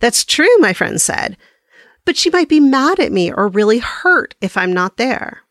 That's 0.00 0.24
true, 0.24 0.56
my 0.58 0.72
friend 0.72 1.00
said, 1.00 1.36
but 2.04 2.16
she 2.16 2.30
might 2.30 2.48
be 2.48 2.60
mad 2.60 2.98
at 3.00 3.12
me 3.12 3.32
or 3.32 3.48
really 3.48 3.78
hurt 3.78 4.34
if 4.40 4.56
I'm 4.56 4.72
not 4.72 4.96
there. 4.96 5.42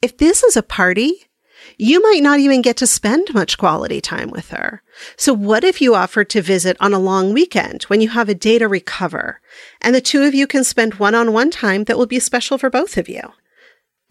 If 0.00 0.16
this 0.16 0.44
is 0.44 0.56
a 0.56 0.62
party, 0.62 1.28
You 1.76 2.02
might 2.02 2.22
not 2.22 2.40
even 2.40 2.62
get 2.62 2.76
to 2.78 2.86
spend 2.86 3.34
much 3.34 3.58
quality 3.58 4.00
time 4.00 4.30
with 4.30 4.50
her. 4.50 4.82
So 5.16 5.32
what 5.32 5.64
if 5.64 5.80
you 5.80 5.94
offered 5.94 6.30
to 6.30 6.42
visit 6.42 6.76
on 6.80 6.94
a 6.94 6.98
long 6.98 7.32
weekend 7.32 7.84
when 7.84 8.00
you 8.00 8.08
have 8.10 8.28
a 8.28 8.34
day 8.34 8.58
to 8.58 8.68
recover 8.68 9.40
and 9.80 9.94
the 9.94 10.00
two 10.00 10.22
of 10.22 10.34
you 10.34 10.46
can 10.46 10.64
spend 10.64 10.94
one 10.94 11.14
on 11.14 11.32
one 11.32 11.50
time 11.50 11.84
that 11.84 11.98
will 11.98 12.06
be 12.06 12.20
special 12.20 12.58
for 12.58 12.70
both 12.70 12.96
of 12.96 13.08
you? 13.08 13.20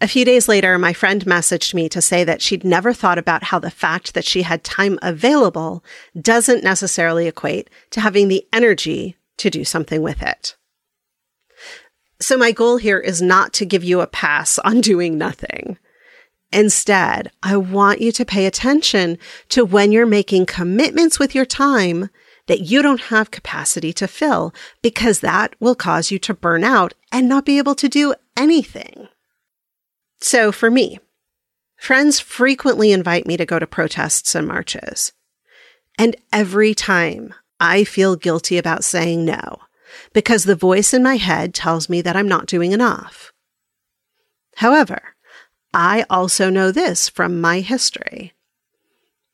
A 0.00 0.06
few 0.06 0.24
days 0.24 0.46
later, 0.46 0.78
my 0.78 0.92
friend 0.92 1.24
messaged 1.24 1.74
me 1.74 1.88
to 1.88 2.00
say 2.00 2.22
that 2.22 2.40
she'd 2.40 2.64
never 2.64 2.92
thought 2.92 3.18
about 3.18 3.44
how 3.44 3.58
the 3.58 3.70
fact 3.70 4.14
that 4.14 4.24
she 4.24 4.42
had 4.42 4.62
time 4.62 4.96
available 5.02 5.84
doesn't 6.20 6.62
necessarily 6.62 7.26
equate 7.26 7.68
to 7.90 8.00
having 8.00 8.28
the 8.28 8.46
energy 8.52 9.16
to 9.38 9.50
do 9.50 9.64
something 9.64 10.00
with 10.00 10.22
it. 10.22 10.56
So 12.20 12.36
my 12.36 12.52
goal 12.52 12.76
here 12.76 12.98
is 12.98 13.20
not 13.20 13.52
to 13.54 13.66
give 13.66 13.82
you 13.82 14.00
a 14.00 14.06
pass 14.06 14.58
on 14.60 14.80
doing 14.82 15.18
nothing. 15.18 15.78
Instead, 16.52 17.30
I 17.42 17.56
want 17.56 18.00
you 18.00 18.12
to 18.12 18.24
pay 18.24 18.46
attention 18.46 19.18
to 19.50 19.64
when 19.64 19.92
you're 19.92 20.06
making 20.06 20.46
commitments 20.46 21.18
with 21.18 21.34
your 21.34 21.44
time 21.44 22.08
that 22.46 22.60
you 22.60 22.82
don't 22.82 23.02
have 23.02 23.30
capacity 23.30 23.92
to 23.94 24.08
fill 24.08 24.54
because 24.80 25.20
that 25.20 25.54
will 25.60 25.74
cause 25.74 26.10
you 26.10 26.18
to 26.20 26.32
burn 26.32 26.64
out 26.64 26.94
and 27.12 27.28
not 27.28 27.44
be 27.44 27.58
able 27.58 27.74
to 27.74 27.88
do 27.88 28.14
anything. 28.36 29.08
So 30.20 30.52
for 30.52 30.70
me, 30.70 30.98
friends 31.76 32.20
frequently 32.20 32.92
invite 32.92 33.26
me 33.26 33.36
to 33.36 33.46
go 33.46 33.58
to 33.58 33.66
protests 33.66 34.34
and 34.34 34.46
marches. 34.46 35.12
And 35.98 36.16
every 36.32 36.74
time 36.74 37.34
I 37.60 37.84
feel 37.84 38.16
guilty 38.16 38.58
about 38.58 38.84
saying 38.84 39.24
no 39.24 39.58
because 40.12 40.44
the 40.44 40.56
voice 40.56 40.92
in 40.92 41.02
my 41.02 41.16
head 41.16 41.54
tells 41.54 41.88
me 41.88 42.02
that 42.02 42.16
I'm 42.16 42.28
not 42.28 42.46
doing 42.46 42.72
enough. 42.72 43.32
However, 44.56 45.14
I 45.72 46.04
also 46.10 46.50
know 46.50 46.72
this 46.72 47.08
from 47.08 47.40
my 47.40 47.60
history. 47.60 48.34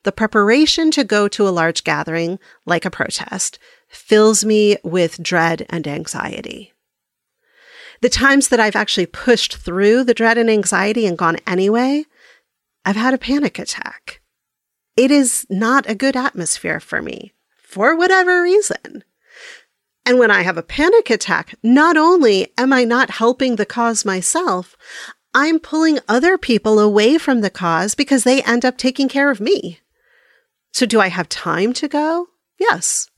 The 0.03 0.12
preparation 0.12 0.90
to 0.92 1.05
go 1.05 1.29
to 1.29 1.49
a 1.49 1.51
large 1.51 1.83
gathering, 1.83 2.38
like 2.66 2.85
a 2.85 2.90
protest, 2.90 3.59
fills 3.88 4.44
me 4.44 4.77
with 4.85 5.23
dread 5.23 5.64
and 5.70 5.87
anxiety. 5.88 6.74
The 8.05 8.11
times 8.11 8.49
that 8.49 8.61
I've 8.61 8.77
actually 8.77 9.07
pushed 9.07 9.57
through 9.57 10.05
the 10.05 10.12
dread 10.12 10.37
and 10.37 10.51
anxiety 10.51 11.07
and 11.07 11.17
gone 11.17 11.38
anyway, 11.47 12.05
I've 12.85 12.97
had 12.97 13.14
a 13.14 13.19
panic 13.19 13.59
attack. 13.59 14.21
It 14.95 15.11
is 15.11 15.47
not 15.49 15.88
a 15.88 15.95
good 15.95 16.14
atmosphere 16.14 16.81
for 16.81 17.01
me, 17.01 17.33
for 17.62 17.97
whatever 17.97 18.43
reason. 18.43 19.05
And 20.05 20.19
when 20.19 20.31
I 20.31 20.43
have 20.43 20.59
a 20.59 20.62
panic 20.62 21.09
attack, 21.09 21.55
not 21.62 21.97
only 21.97 22.53
am 22.59 22.75
I 22.75 22.85
not 22.85 23.09
helping 23.09 23.57
the 23.57 23.64
cause 23.64 24.05
myself, 24.05 24.77
I'm 25.33 25.59
pulling 25.59 25.99
other 26.07 26.37
people 26.37 26.79
away 26.79 27.17
from 27.17 27.40
the 27.40 27.49
cause 27.49 27.95
because 27.95 28.25
they 28.25 28.43
end 28.43 28.67
up 28.67 28.77
taking 28.77 29.09
care 29.09 29.31
of 29.31 29.40
me. 29.40 29.81
So 30.75 30.85
do 30.85 31.01
I 31.01 31.09
have 31.09 31.31
time 31.31 31.73
to 31.73 31.88
go? 31.88 32.27
Yes. 32.59 33.09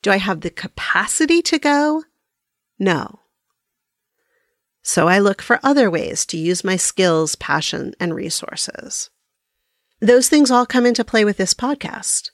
Do 0.00 0.10
I 0.10 0.16
have 0.16 0.40
the 0.40 0.48
capacity 0.48 1.42
to 1.42 1.58
go? 1.58 2.04
No. 2.78 3.20
So 4.84 5.08
I 5.08 5.18
look 5.18 5.42
for 5.42 5.58
other 5.64 5.90
ways 5.90 6.24
to 6.26 6.36
use 6.36 6.62
my 6.62 6.76
skills, 6.76 7.34
passion, 7.34 7.94
and 7.98 8.14
resources. 8.14 9.10
Those 10.00 10.28
things 10.28 10.52
all 10.52 10.66
come 10.66 10.86
into 10.86 11.02
play 11.02 11.24
with 11.24 11.38
this 11.38 11.54
podcast. 11.54 12.30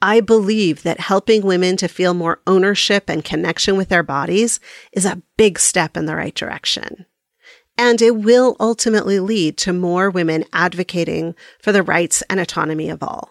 I 0.00 0.20
believe 0.20 0.82
that 0.84 1.00
helping 1.00 1.42
women 1.42 1.76
to 1.76 1.88
feel 1.88 2.14
more 2.14 2.40
ownership 2.46 3.10
and 3.10 3.22
connection 3.22 3.76
with 3.76 3.90
their 3.90 4.02
bodies 4.02 4.58
is 4.92 5.04
a 5.04 5.20
big 5.36 5.58
step 5.58 5.94
in 5.94 6.06
the 6.06 6.16
right 6.16 6.34
direction 6.34 7.04
and 7.80 8.02
it 8.02 8.14
will 8.14 8.56
ultimately 8.60 9.18
lead 9.18 9.56
to 9.56 9.72
more 9.72 10.10
women 10.10 10.44
advocating 10.52 11.34
for 11.62 11.72
the 11.72 11.82
rights 11.82 12.22
and 12.28 12.38
autonomy 12.38 12.90
of 12.90 13.02
all. 13.02 13.30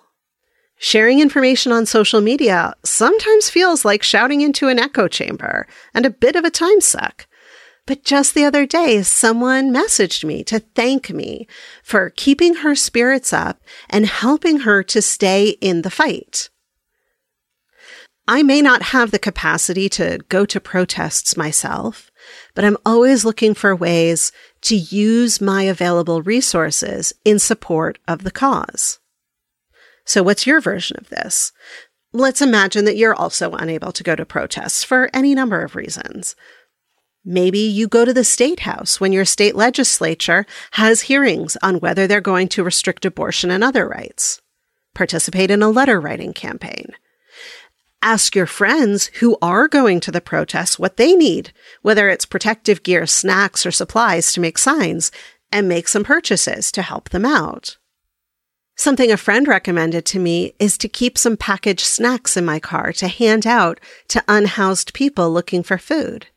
Sharing 0.79 1.19
information 1.19 1.71
on 1.71 1.85
social 1.85 2.19
media 2.19 2.73
sometimes 2.83 3.51
feels 3.51 3.85
like 3.85 4.01
shouting 4.01 4.41
into 4.41 4.67
an 4.67 4.79
echo 4.79 5.07
chamber 5.07 5.67
and 5.93 6.03
a 6.03 6.09
bit 6.09 6.35
of 6.35 6.45
a 6.45 6.49
time 6.49 6.81
suck. 6.81 7.27
But 7.89 8.03
just 8.03 8.35
the 8.35 8.45
other 8.45 8.67
day, 8.67 9.01
someone 9.01 9.73
messaged 9.73 10.23
me 10.23 10.43
to 10.43 10.59
thank 10.59 11.09
me 11.09 11.47
for 11.81 12.11
keeping 12.11 12.57
her 12.57 12.75
spirits 12.75 13.33
up 13.33 13.63
and 13.89 14.05
helping 14.05 14.59
her 14.59 14.83
to 14.83 15.01
stay 15.01 15.57
in 15.59 15.81
the 15.81 15.89
fight. 15.89 16.51
I 18.27 18.43
may 18.43 18.61
not 18.61 18.93
have 18.93 19.09
the 19.09 19.17
capacity 19.17 19.89
to 19.89 20.19
go 20.29 20.45
to 20.45 20.59
protests 20.59 21.35
myself, 21.35 22.11
but 22.53 22.63
I'm 22.63 22.77
always 22.85 23.25
looking 23.25 23.55
for 23.55 23.75
ways 23.75 24.31
to 24.61 24.75
use 24.75 25.41
my 25.41 25.63
available 25.63 26.21
resources 26.21 27.11
in 27.25 27.39
support 27.39 27.97
of 28.07 28.23
the 28.23 28.29
cause. 28.29 28.99
So 30.05 30.21
what's 30.21 30.45
your 30.45 30.61
version 30.61 30.97
of 30.99 31.09
this? 31.09 31.51
Let's 32.13 32.43
imagine 32.43 32.85
that 32.85 32.97
you're 32.97 33.15
also 33.15 33.53
unable 33.53 33.91
to 33.93 34.03
go 34.03 34.15
to 34.15 34.25
protests 34.25 34.83
for 34.83 35.09
any 35.11 35.33
number 35.33 35.63
of 35.63 35.75
reasons. 35.75 36.35
Maybe 37.25 37.59
you 37.59 37.87
go 37.87 38.05
to 38.05 38.13
the 38.13 38.23
state 38.23 38.61
house 38.61 39.01
when 39.01 39.11
your 39.11 39.25
state 39.25 39.55
legislature 39.55 40.45
has 40.71 41.01
hearings 41.01 41.57
on 41.61 41.79
whether 41.79 42.07
they're 42.07 42.21
going 42.21 42.47
to 42.49 42.63
restrict 42.63 43.05
abortion 43.05 43.51
and 43.51 43.63
other 43.63 43.87
rights. 43.87 44.41
Participate 44.95 45.51
in 45.51 45.61
a 45.61 45.69
letter 45.69 45.99
writing 45.99 46.33
campaign. 46.33 46.93
Ask 48.01 48.35
your 48.35 48.45
friends 48.45 49.07
who 49.19 49.37
are 49.41 49.67
going 49.67 49.99
to 50.01 50.11
the 50.11 50.21
protests 50.21 50.79
what 50.79 50.95
they 50.95 51.13
need, 51.13 51.51
whether 51.81 52.07
it's 52.07 52.25
protective 52.25 52.83
gear, 52.83 53.05
snacks, 53.05 53.65
or 53.65 53.71
supplies 53.71 54.31
to 54.33 54.39
make 54.39 54.57
signs, 54.57 55.11
and 55.51 55.67
make 55.67 55.89
some 55.89 56.05
purchases 56.05 56.71
to 56.71 56.81
help 56.81 57.09
them 57.09 57.25
out. 57.25 57.77
Something 58.77 59.11
a 59.11 59.17
friend 59.17 59.45
recommended 59.45 60.05
to 60.05 60.19
me 60.19 60.53
is 60.57 60.77
to 60.77 60.87
keep 60.87 61.17
some 61.17 61.35
packaged 61.35 61.85
snacks 61.85 62.37
in 62.37 62.45
my 62.45 62.59
car 62.61 62.93
to 62.93 63.09
hand 63.09 63.45
out 63.45 63.81
to 64.07 64.23
unhoused 64.29 64.93
people 64.93 65.29
looking 65.29 65.63
for 65.63 65.77
food. 65.77 66.27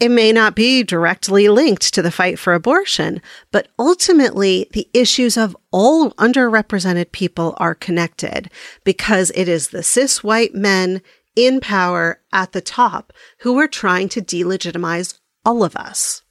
It 0.00 0.10
may 0.10 0.32
not 0.32 0.56
be 0.56 0.82
directly 0.82 1.50
linked 1.50 1.92
to 1.92 2.00
the 2.00 2.10
fight 2.10 2.38
for 2.38 2.54
abortion, 2.54 3.20
but 3.52 3.68
ultimately 3.78 4.66
the 4.72 4.88
issues 4.94 5.36
of 5.36 5.54
all 5.70 6.12
underrepresented 6.12 7.12
people 7.12 7.54
are 7.58 7.74
connected 7.74 8.50
because 8.82 9.30
it 9.34 9.46
is 9.46 9.68
the 9.68 9.82
cis 9.82 10.24
white 10.24 10.54
men 10.54 11.02
in 11.36 11.60
power 11.60 12.18
at 12.32 12.52
the 12.52 12.62
top 12.62 13.12
who 13.40 13.58
are 13.58 13.68
trying 13.68 14.08
to 14.08 14.22
delegitimize 14.22 15.18
all 15.44 15.62
of 15.62 15.76
us. 15.76 16.22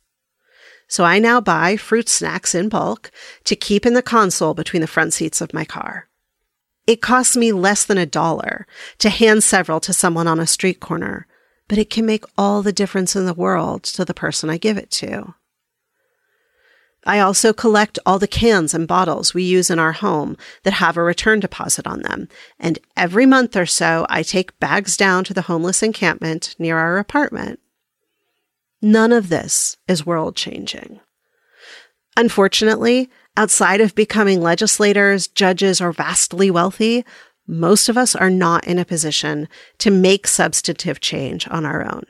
So 0.87 1.03
I 1.03 1.19
now 1.19 1.39
buy 1.39 1.77
fruit 1.77 2.09
snacks 2.09 2.55
in 2.55 2.69
bulk 2.69 3.11
to 3.43 3.55
keep 3.55 3.85
in 3.85 3.93
the 3.93 4.01
console 4.01 4.55
between 4.55 4.81
the 4.81 4.87
front 4.87 5.13
seats 5.13 5.41
of 5.41 5.53
my 5.53 5.63
car. 5.63 6.09
It 6.87 7.03
costs 7.03 7.37
me 7.37 7.51
less 7.51 7.85
than 7.85 7.99
a 7.99 8.07
dollar 8.07 8.65
to 8.97 9.09
hand 9.09 9.43
several 9.43 9.79
to 9.81 9.93
someone 9.93 10.27
on 10.27 10.39
a 10.39 10.47
street 10.47 10.79
corner 10.79 11.27
but 11.69 11.77
it 11.77 11.89
can 11.89 12.05
make 12.05 12.25
all 12.37 12.61
the 12.61 12.73
difference 12.73 13.15
in 13.15 13.25
the 13.25 13.33
world 13.33 13.83
to 13.83 14.03
the 14.03 14.13
person 14.13 14.49
I 14.49 14.57
give 14.57 14.77
it 14.77 14.91
to. 14.91 15.35
I 17.05 17.19
also 17.19 17.53
collect 17.53 17.97
all 18.05 18.19
the 18.19 18.27
cans 18.27 18.73
and 18.73 18.87
bottles 18.87 19.33
we 19.33 19.43
use 19.43 19.69
in 19.69 19.79
our 19.79 19.93
home 19.93 20.35
that 20.63 20.73
have 20.73 20.97
a 20.97 21.01
return 21.03 21.39
deposit 21.39 21.87
on 21.87 22.01
them. 22.01 22.27
And 22.59 22.77
every 22.97 23.25
month 23.25 23.55
or 23.55 23.65
so, 23.65 24.05
I 24.09 24.21
take 24.21 24.59
bags 24.59 24.97
down 24.97 25.23
to 25.25 25.33
the 25.33 25.43
homeless 25.43 25.81
encampment 25.81 26.55
near 26.59 26.77
our 26.77 26.97
apartment. 26.97 27.61
None 28.81 29.13
of 29.13 29.29
this 29.29 29.77
is 29.87 30.05
world 30.05 30.35
changing. 30.35 30.99
Unfortunately, 32.17 33.09
outside 33.37 33.79
of 33.79 33.95
becoming 33.95 34.41
legislators, 34.41 35.27
judges, 35.27 35.79
or 35.79 35.93
vastly 35.93 36.51
wealthy, 36.51 37.05
most 37.49 37.89
of 37.89 37.97
us 37.97 38.15
are 38.15 38.29
not 38.29 38.67
in 38.67 38.77
a 38.77 38.85
position 38.85 39.49
to 39.79 39.89
make 39.89 40.27
substantive 40.27 40.99
change 40.99 41.47
on 41.47 41.65
our 41.65 41.83
own. 41.83 42.03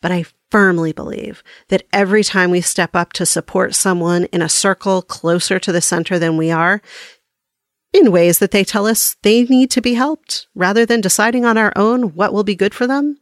But 0.00 0.12
I 0.12 0.24
firmly 0.50 0.92
believe 0.92 1.42
that 1.68 1.86
every 1.92 2.24
time 2.24 2.50
we 2.50 2.62
step 2.62 2.96
up 2.96 3.12
to 3.14 3.26
support 3.26 3.74
someone 3.74 4.24
in 4.26 4.40
a 4.40 4.48
circle 4.48 5.02
closer 5.02 5.58
to 5.58 5.72
the 5.72 5.82
center 5.82 6.18
than 6.18 6.38
we 6.38 6.50
are, 6.50 6.80
in 7.92 8.10
ways 8.10 8.38
that 8.38 8.50
they 8.50 8.64
tell 8.64 8.86
us 8.86 9.16
they 9.22 9.44
need 9.44 9.70
to 9.72 9.82
be 9.82 9.94
helped 9.94 10.46
rather 10.54 10.86
than 10.86 11.02
deciding 11.02 11.44
on 11.44 11.58
our 11.58 11.72
own 11.76 12.14
what 12.14 12.32
will 12.32 12.44
be 12.44 12.54
good 12.54 12.74
for 12.74 12.86
them, 12.86 13.18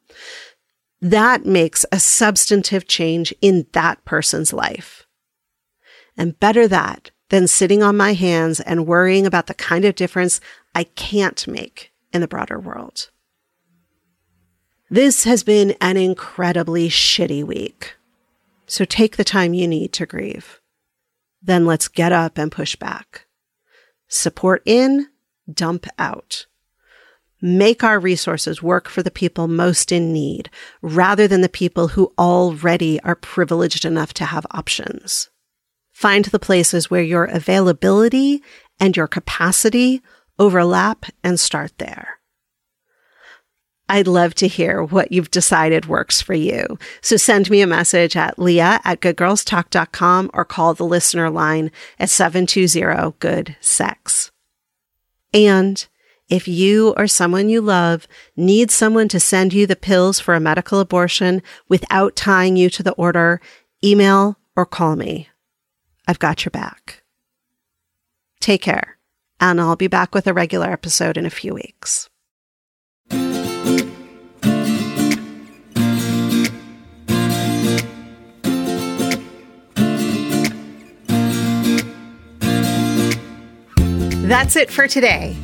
that 1.01 1.44
makes 1.44 1.85
a 1.90 1.99
substantive 1.99 2.87
change 2.87 3.35
in 3.40 3.66
that 3.72 4.05
person's 4.05 4.53
life. 4.53 5.05
And 6.16 6.38
better 6.38 6.68
that 6.68 7.11
than 7.29 7.47
sitting 7.47 7.83
on 7.83 7.97
my 7.97 8.12
hands 8.12 8.61
and 8.61 8.87
worrying 8.87 9.27
about 9.27 9.47
the 9.47 9.55
kind 9.55 9.85
of 9.85 9.95
difference 9.95 10.41
I 10.75 10.85
can't 10.85 11.47
make 11.47 11.93
in 12.12 12.21
the 12.21 12.29
broader 12.29 12.59
world. 12.59 13.11
This 14.89 15.25
has 15.25 15.43
been 15.43 15.75
an 15.81 15.97
incredibly 15.97 16.89
shitty 16.89 17.45
week. 17.45 17.97
So 18.67 18.85
take 18.85 19.17
the 19.17 19.25
time 19.25 19.55
you 19.55 19.67
need 19.67 19.93
to 19.95 20.07
grieve. 20.07 20.61
Then 21.43 21.67
let's 21.67 21.89
get 21.89 22.12
up 22.12 22.39
and 22.39 22.53
push 22.53 22.77
back. 22.77 23.27
Support 24.09 24.62
in, 24.65 25.09
dump 25.53 25.87
out. 25.99 26.47
Make 27.43 27.85
our 27.85 28.01
resources 28.01 28.62
work 28.62 28.89
for 28.89 29.03
the 29.03 29.11
people 29.11 29.47
most 29.47 29.93
in 29.93 30.12
need 30.12 30.51
rather 30.81 31.29
than 31.29 31.43
the 31.43 31.49
people 31.49 31.89
who 31.89 32.12
already 32.19 33.01
are 33.03 33.15
privileged 33.15 33.85
enough 33.85 34.15
to 34.15 34.25
have 34.25 34.47
options. 34.53 35.29
Find 35.97 36.27
the 36.27 36.39
places 36.39 36.91
where 36.91 37.01
your 37.01 37.25
availability 37.25 38.43
and 38.79 38.95
your 38.95 39.07
capacity 39.07 40.03
overlap 40.39 41.07
and 41.25 41.41
start 41.41 41.73
there. 41.79 42.19
I'd 43.89 44.07
love 44.07 44.35
to 44.35 44.47
hear 44.47 44.83
what 44.83 45.11
you've 45.11 45.31
decided 45.31 45.87
works 45.87 46.21
for 46.21 46.35
you. 46.35 46.79
So 47.01 47.17
send 47.17 47.49
me 47.49 47.63
a 47.63 47.67
message 47.67 48.15
at 48.15 48.39
leah 48.39 48.79
at 48.85 49.01
goodgirlstalk.com 49.01 50.33
or 50.35 50.45
call 50.45 50.75
the 50.75 50.85
listener 50.85 51.31
line 51.31 51.71
at 51.99 52.11
720-GOOD-SEX. 52.11 54.31
And 55.33 55.87
if 56.29 56.47
you 56.47 56.93
or 56.99 57.07
someone 57.07 57.49
you 57.49 57.63
love 57.63 58.07
needs 58.37 58.75
someone 58.75 59.09
to 59.09 59.19
send 59.19 59.55
you 59.55 59.67
the 59.67 59.75
pills 59.75 60.21
for 60.21 60.35
a 60.35 60.41
medical 60.41 60.79
abortion 60.79 61.41
without 61.71 62.17
tying 62.17 62.59
you 62.59 62.69
to 62.69 62.83
the 62.83 62.93
order, 62.93 63.41
email 63.83 64.39
or 64.55 64.67
call 64.67 64.95
me. 64.95 65.31
I've 66.07 66.19
got 66.19 66.45
your 66.45 66.51
back. 66.51 67.03
Take 68.40 68.62
care, 68.62 68.99
and 69.40 69.61
I'll 69.61 69.77
be 69.77 69.88
back 69.88 70.14
with 70.14 70.27
a 70.27 70.35
regular 70.35 70.71
episode 70.71 71.16
in 71.16 71.27
a 71.27 71.31
few 71.31 71.55
weeks. 71.55 72.09
That's 84.27 84.57
it 84.57 84.73
for 84.73 84.88
today. 84.88 85.37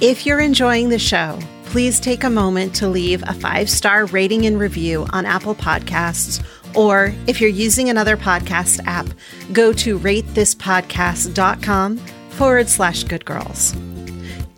If 0.00 0.26
you're 0.26 0.38
enjoying 0.38 0.90
the 0.90 0.98
show, 0.98 1.40
please 1.64 1.98
take 1.98 2.22
a 2.22 2.30
moment 2.30 2.74
to 2.76 2.86
leave 2.88 3.22
a 3.26 3.34
five 3.34 3.68
star 3.68 4.06
rating 4.06 4.46
and 4.46 4.60
review 4.60 5.06
on 5.10 5.26
Apple 5.26 5.56
Podcasts. 5.56 6.40
Or 6.74 7.12
if 7.26 7.40
you're 7.40 7.50
using 7.50 7.88
another 7.88 8.16
podcast 8.16 8.80
app, 8.86 9.06
go 9.52 9.72
to 9.74 9.98
ratethispodcast.com 9.98 11.98
forward 12.30 12.68
slash 12.68 13.04
good 13.04 13.24
girls. 13.24 13.74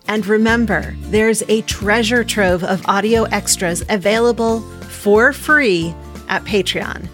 And 0.07 0.27
remember, 0.27 0.95
there's 1.03 1.43
a 1.49 1.63
treasure 1.63 2.25
trove 2.25 2.63
of 2.63 2.85
audio 2.87 3.25
extras 3.25 3.83
available 3.89 4.61
for 4.61 5.33
free 5.33 5.95
at 6.29 6.45
Patreon. 6.45 7.09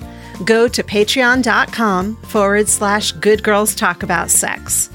Go 0.45 0.69
to 0.69 0.83
patreon.com 0.83 2.17
forward 2.17 2.69
slash 2.69 3.13
good 3.13 3.43
girls 3.43 3.75
talk 3.75 4.03
about 4.03 4.31
sex. 4.31 4.89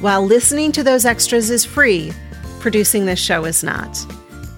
While 0.00 0.24
listening 0.24 0.72
to 0.72 0.82
those 0.82 1.04
extras 1.04 1.50
is 1.50 1.64
free, 1.64 2.12
producing 2.60 3.06
this 3.06 3.20
show 3.20 3.44
is 3.44 3.62
not. 3.62 4.04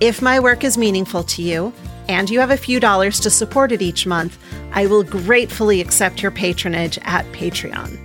If 0.00 0.22
my 0.22 0.40
work 0.40 0.64
is 0.64 0.78
meaningful 0.78 1.22
to 1.24 1.42
you, 1.42 1.72
and 2.08 2.30
you 2.30 2.40
have 2.40 2.50
a 2.50 2.56
few 2.56 2.80
dollars 2.80 3.20
to 3.20 3.30
support 3.30 3.72
it 3.72 3.82
each 3.82 4.06
month, 4.06 4.38
I 4.72 4.86
will 4.86 5.02
gratefully 5.02 5.80
accept 5.80 6.22
your 6.22 6.30
patronage 6.30 6.98
at 7.02 7.24
Patreon. 7.32 7.98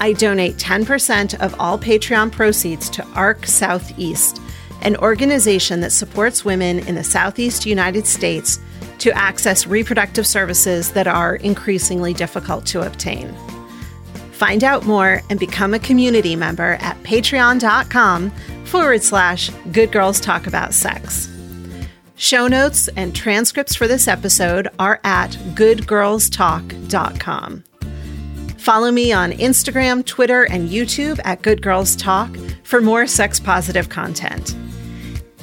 I 0.00 0.12
donate 0.12 0.56
10% 0.56 1.40
of 1.40 1.54
all 1.58 1.78
Patreon 1.78 2.32
proceeds 2.32 2.90
to 2.90 3.06
ARC 3.14 3.46
Southeast, 3.46 4.40
an 4.82 4.96
organization 4.96 5.80
that 5.80 5.92
supports 5.92 6.44
women 6.44 6.80
in 6.80 6.94
the 6.94 7.04
Southeast 7.04 7.64
United 7.64 8.06
States 8.06 8.58
to 8.98 9.12
access 9.12 9.66
reproductive 9.66 10.26
services 10.26 10.92
that 10.92 11.06
are 11.06 11.36
increasingly 11.36 12.12
difficult 12.12 12.66
to 12.66 12.86
obtain. 12.86 13.34
Find 14.32 14.64
out 14.64 14.84
more 14.84 15.22
and 15.30 15.38
become 15.38 15.74
a 15.74 15.78
community 15.78 16.36
member 16.36 16.76
at 16.80 17.02
patreon.com 17.02 18.30
forward 18.64 19.02
slash 19.02 19.50
good 19.72 19.92
girls 19.92 20.20
talk 20.20 20.46
about 20.46 20.74
sex. 20.74 21.33
Show 22.16 22.46
notes 22.46 22.86
and 22.88 23.14
transcripts 23.14 23.74
for 23.74 23.88
this 23.88 24.06
episode 24.06 24.68
are 24.78 25.00
at 25.02 25.30
goodgirlstalk.com. 25.54 27.64
Follow 28.56 28.92
me 28.92 29.12
on 29.12 29.32
Instagram, 29.32 30.06
Twitter, 30.06 30.44
and 30.44 30.70
YouTube 30.70 31.20
at 31.24 31.42
Good 31.42 31.60
Girls 31.60 31.96
Talk 31.96 32.30
for 32.62 32.80
more 32.80 33.08
sex 33.08 33.40
positive 33.40 33.88
content. 33.88 34.54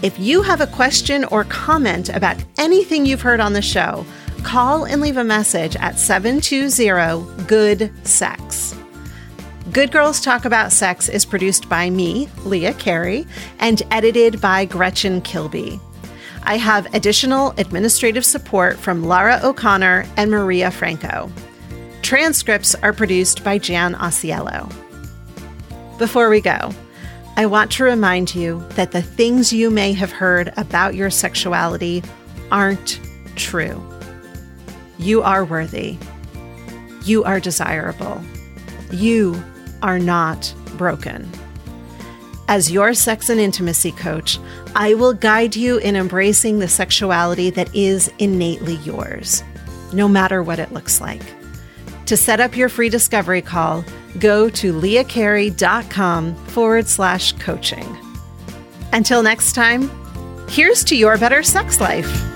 If 0.01 0.17
you 0.17 0.41
have 0.41 0.61
a 0.61 0.67
question 0.67 1.25
or 1.25 1.43
comment 1.43 2.07
about 2.09 2.37
anything 2.57 3.05
you've 3.05 3.21
heard 3.21 3.41
on 3.41 3.53
the 3.53 3.61
show, 3.61 4.03
call 4.43 4.85
and 4.85 5.01
leave 5.01 5.17
a 5.17 5.23
message 5.23 5.75
at 5.75 5.99
720 5.99 7.45
Good 7.47 7.91
Sex. 8.07 8.75
Good 9.71 9.91
Girls 9.91 10.19
Talk 10.21 10.45
About 10.45 10.71
Sex 10.71 11.09
is 11.09 11.25
produced 11.25 11.67
by 11.69 11.89
me, 11.89 12.29
Leah 12.45 12.73
Carey, 12.73 13.27
and 13.59 13.83
edited 13.91 14.39
by 14.41 14.65
Gretchen 14.65 15.21
Kilby. 15.21 15.79
I 16.43 16.57
have 16.57 16.93
additional 16.93 17.53
administrative 17.57 18.25
support 18.25 18.77
from 18.77 19.03
Lara 19.03 19.39
O'Connor 19.43 20.05
and 20.17 20.31
Maria 20.31 20.71
Franco. 20.71 21.31
Transcripts 22.01 22.75
are 22.75 22.93
produced 22.93 23.43
by 23.43 23.57
Jan 23.57 23.93
Osiello. 23.95 24.69
Before 25.97 26.29
we 26.29 26.41
go, 26.41 26.71
I 27.37 27.45
want 27.45 27.71
to 27.73 27.83
remind 27.83 28.35
you 28.35 28.65
that 28.71 28.91
the 28.91 29.01
things 29.01 29.53
you 29.53 29.69
may 29.69 29.93
have 29.93 30.11
heard 30.11 30.51
about 30.57 30.95
your 30.95 31.09
sexuality 31.09 32.03
aren't 32.51 32.99
true. 33.35 33.81
You 34.97 35.21
are 35.21 35.45
worthy. 35.45 35.97
You 37.03 37.23
are 37.23 37.39
desirable. 37.39 38.21
You 38.91 39.41
are 39.81 39.99
not 39.99 40.53
broken. 40.77 41.31
As 42.47 42.71
your 42.71 42.93
sex 42.93 43.29
and 43.29 43.39
intimacy 43.39 43.91
coach, 43.91 44.39
I 44.75 44.93
will 44.93 45.13
guide 45.13 45.55
you 45.55 45.77
in 45.77 45.95
embracing 45.95 46.59
the 46.59 46.67
sexuality 46.67 47.49
that 47.51 47.73
is 47.73 48.11
innately 48.19 48.75
yours, 48.77 49.43
no 49.93 50.07
matter 50.07 50.43
what 50.43 50.59
it 50.59 50.71
looks 50.71 50.99
like. 50.99 51.21
To 52.07 52.17
set 52.17 52.39
up 52.41 52.57
your 52.57 52.67
free 52.67 52.89
discovery 52.89 53.41
call, 53.41 53.85
go 54.19 54.49
to 54.49 54.73
leahcarey.com 54.73 56.35
forward 56.47 56.87
slash 56.87 57.31
coaching. 57.33 57.97
Until 58.91 59.23
next 59.23 59.53
time, 59.53 59.89
here's 60.49 60.83
to 60.85 60.97
your 60.97 61.17
better 61.17 61.43
sex 61.43 61.79
life. 61.79 62.30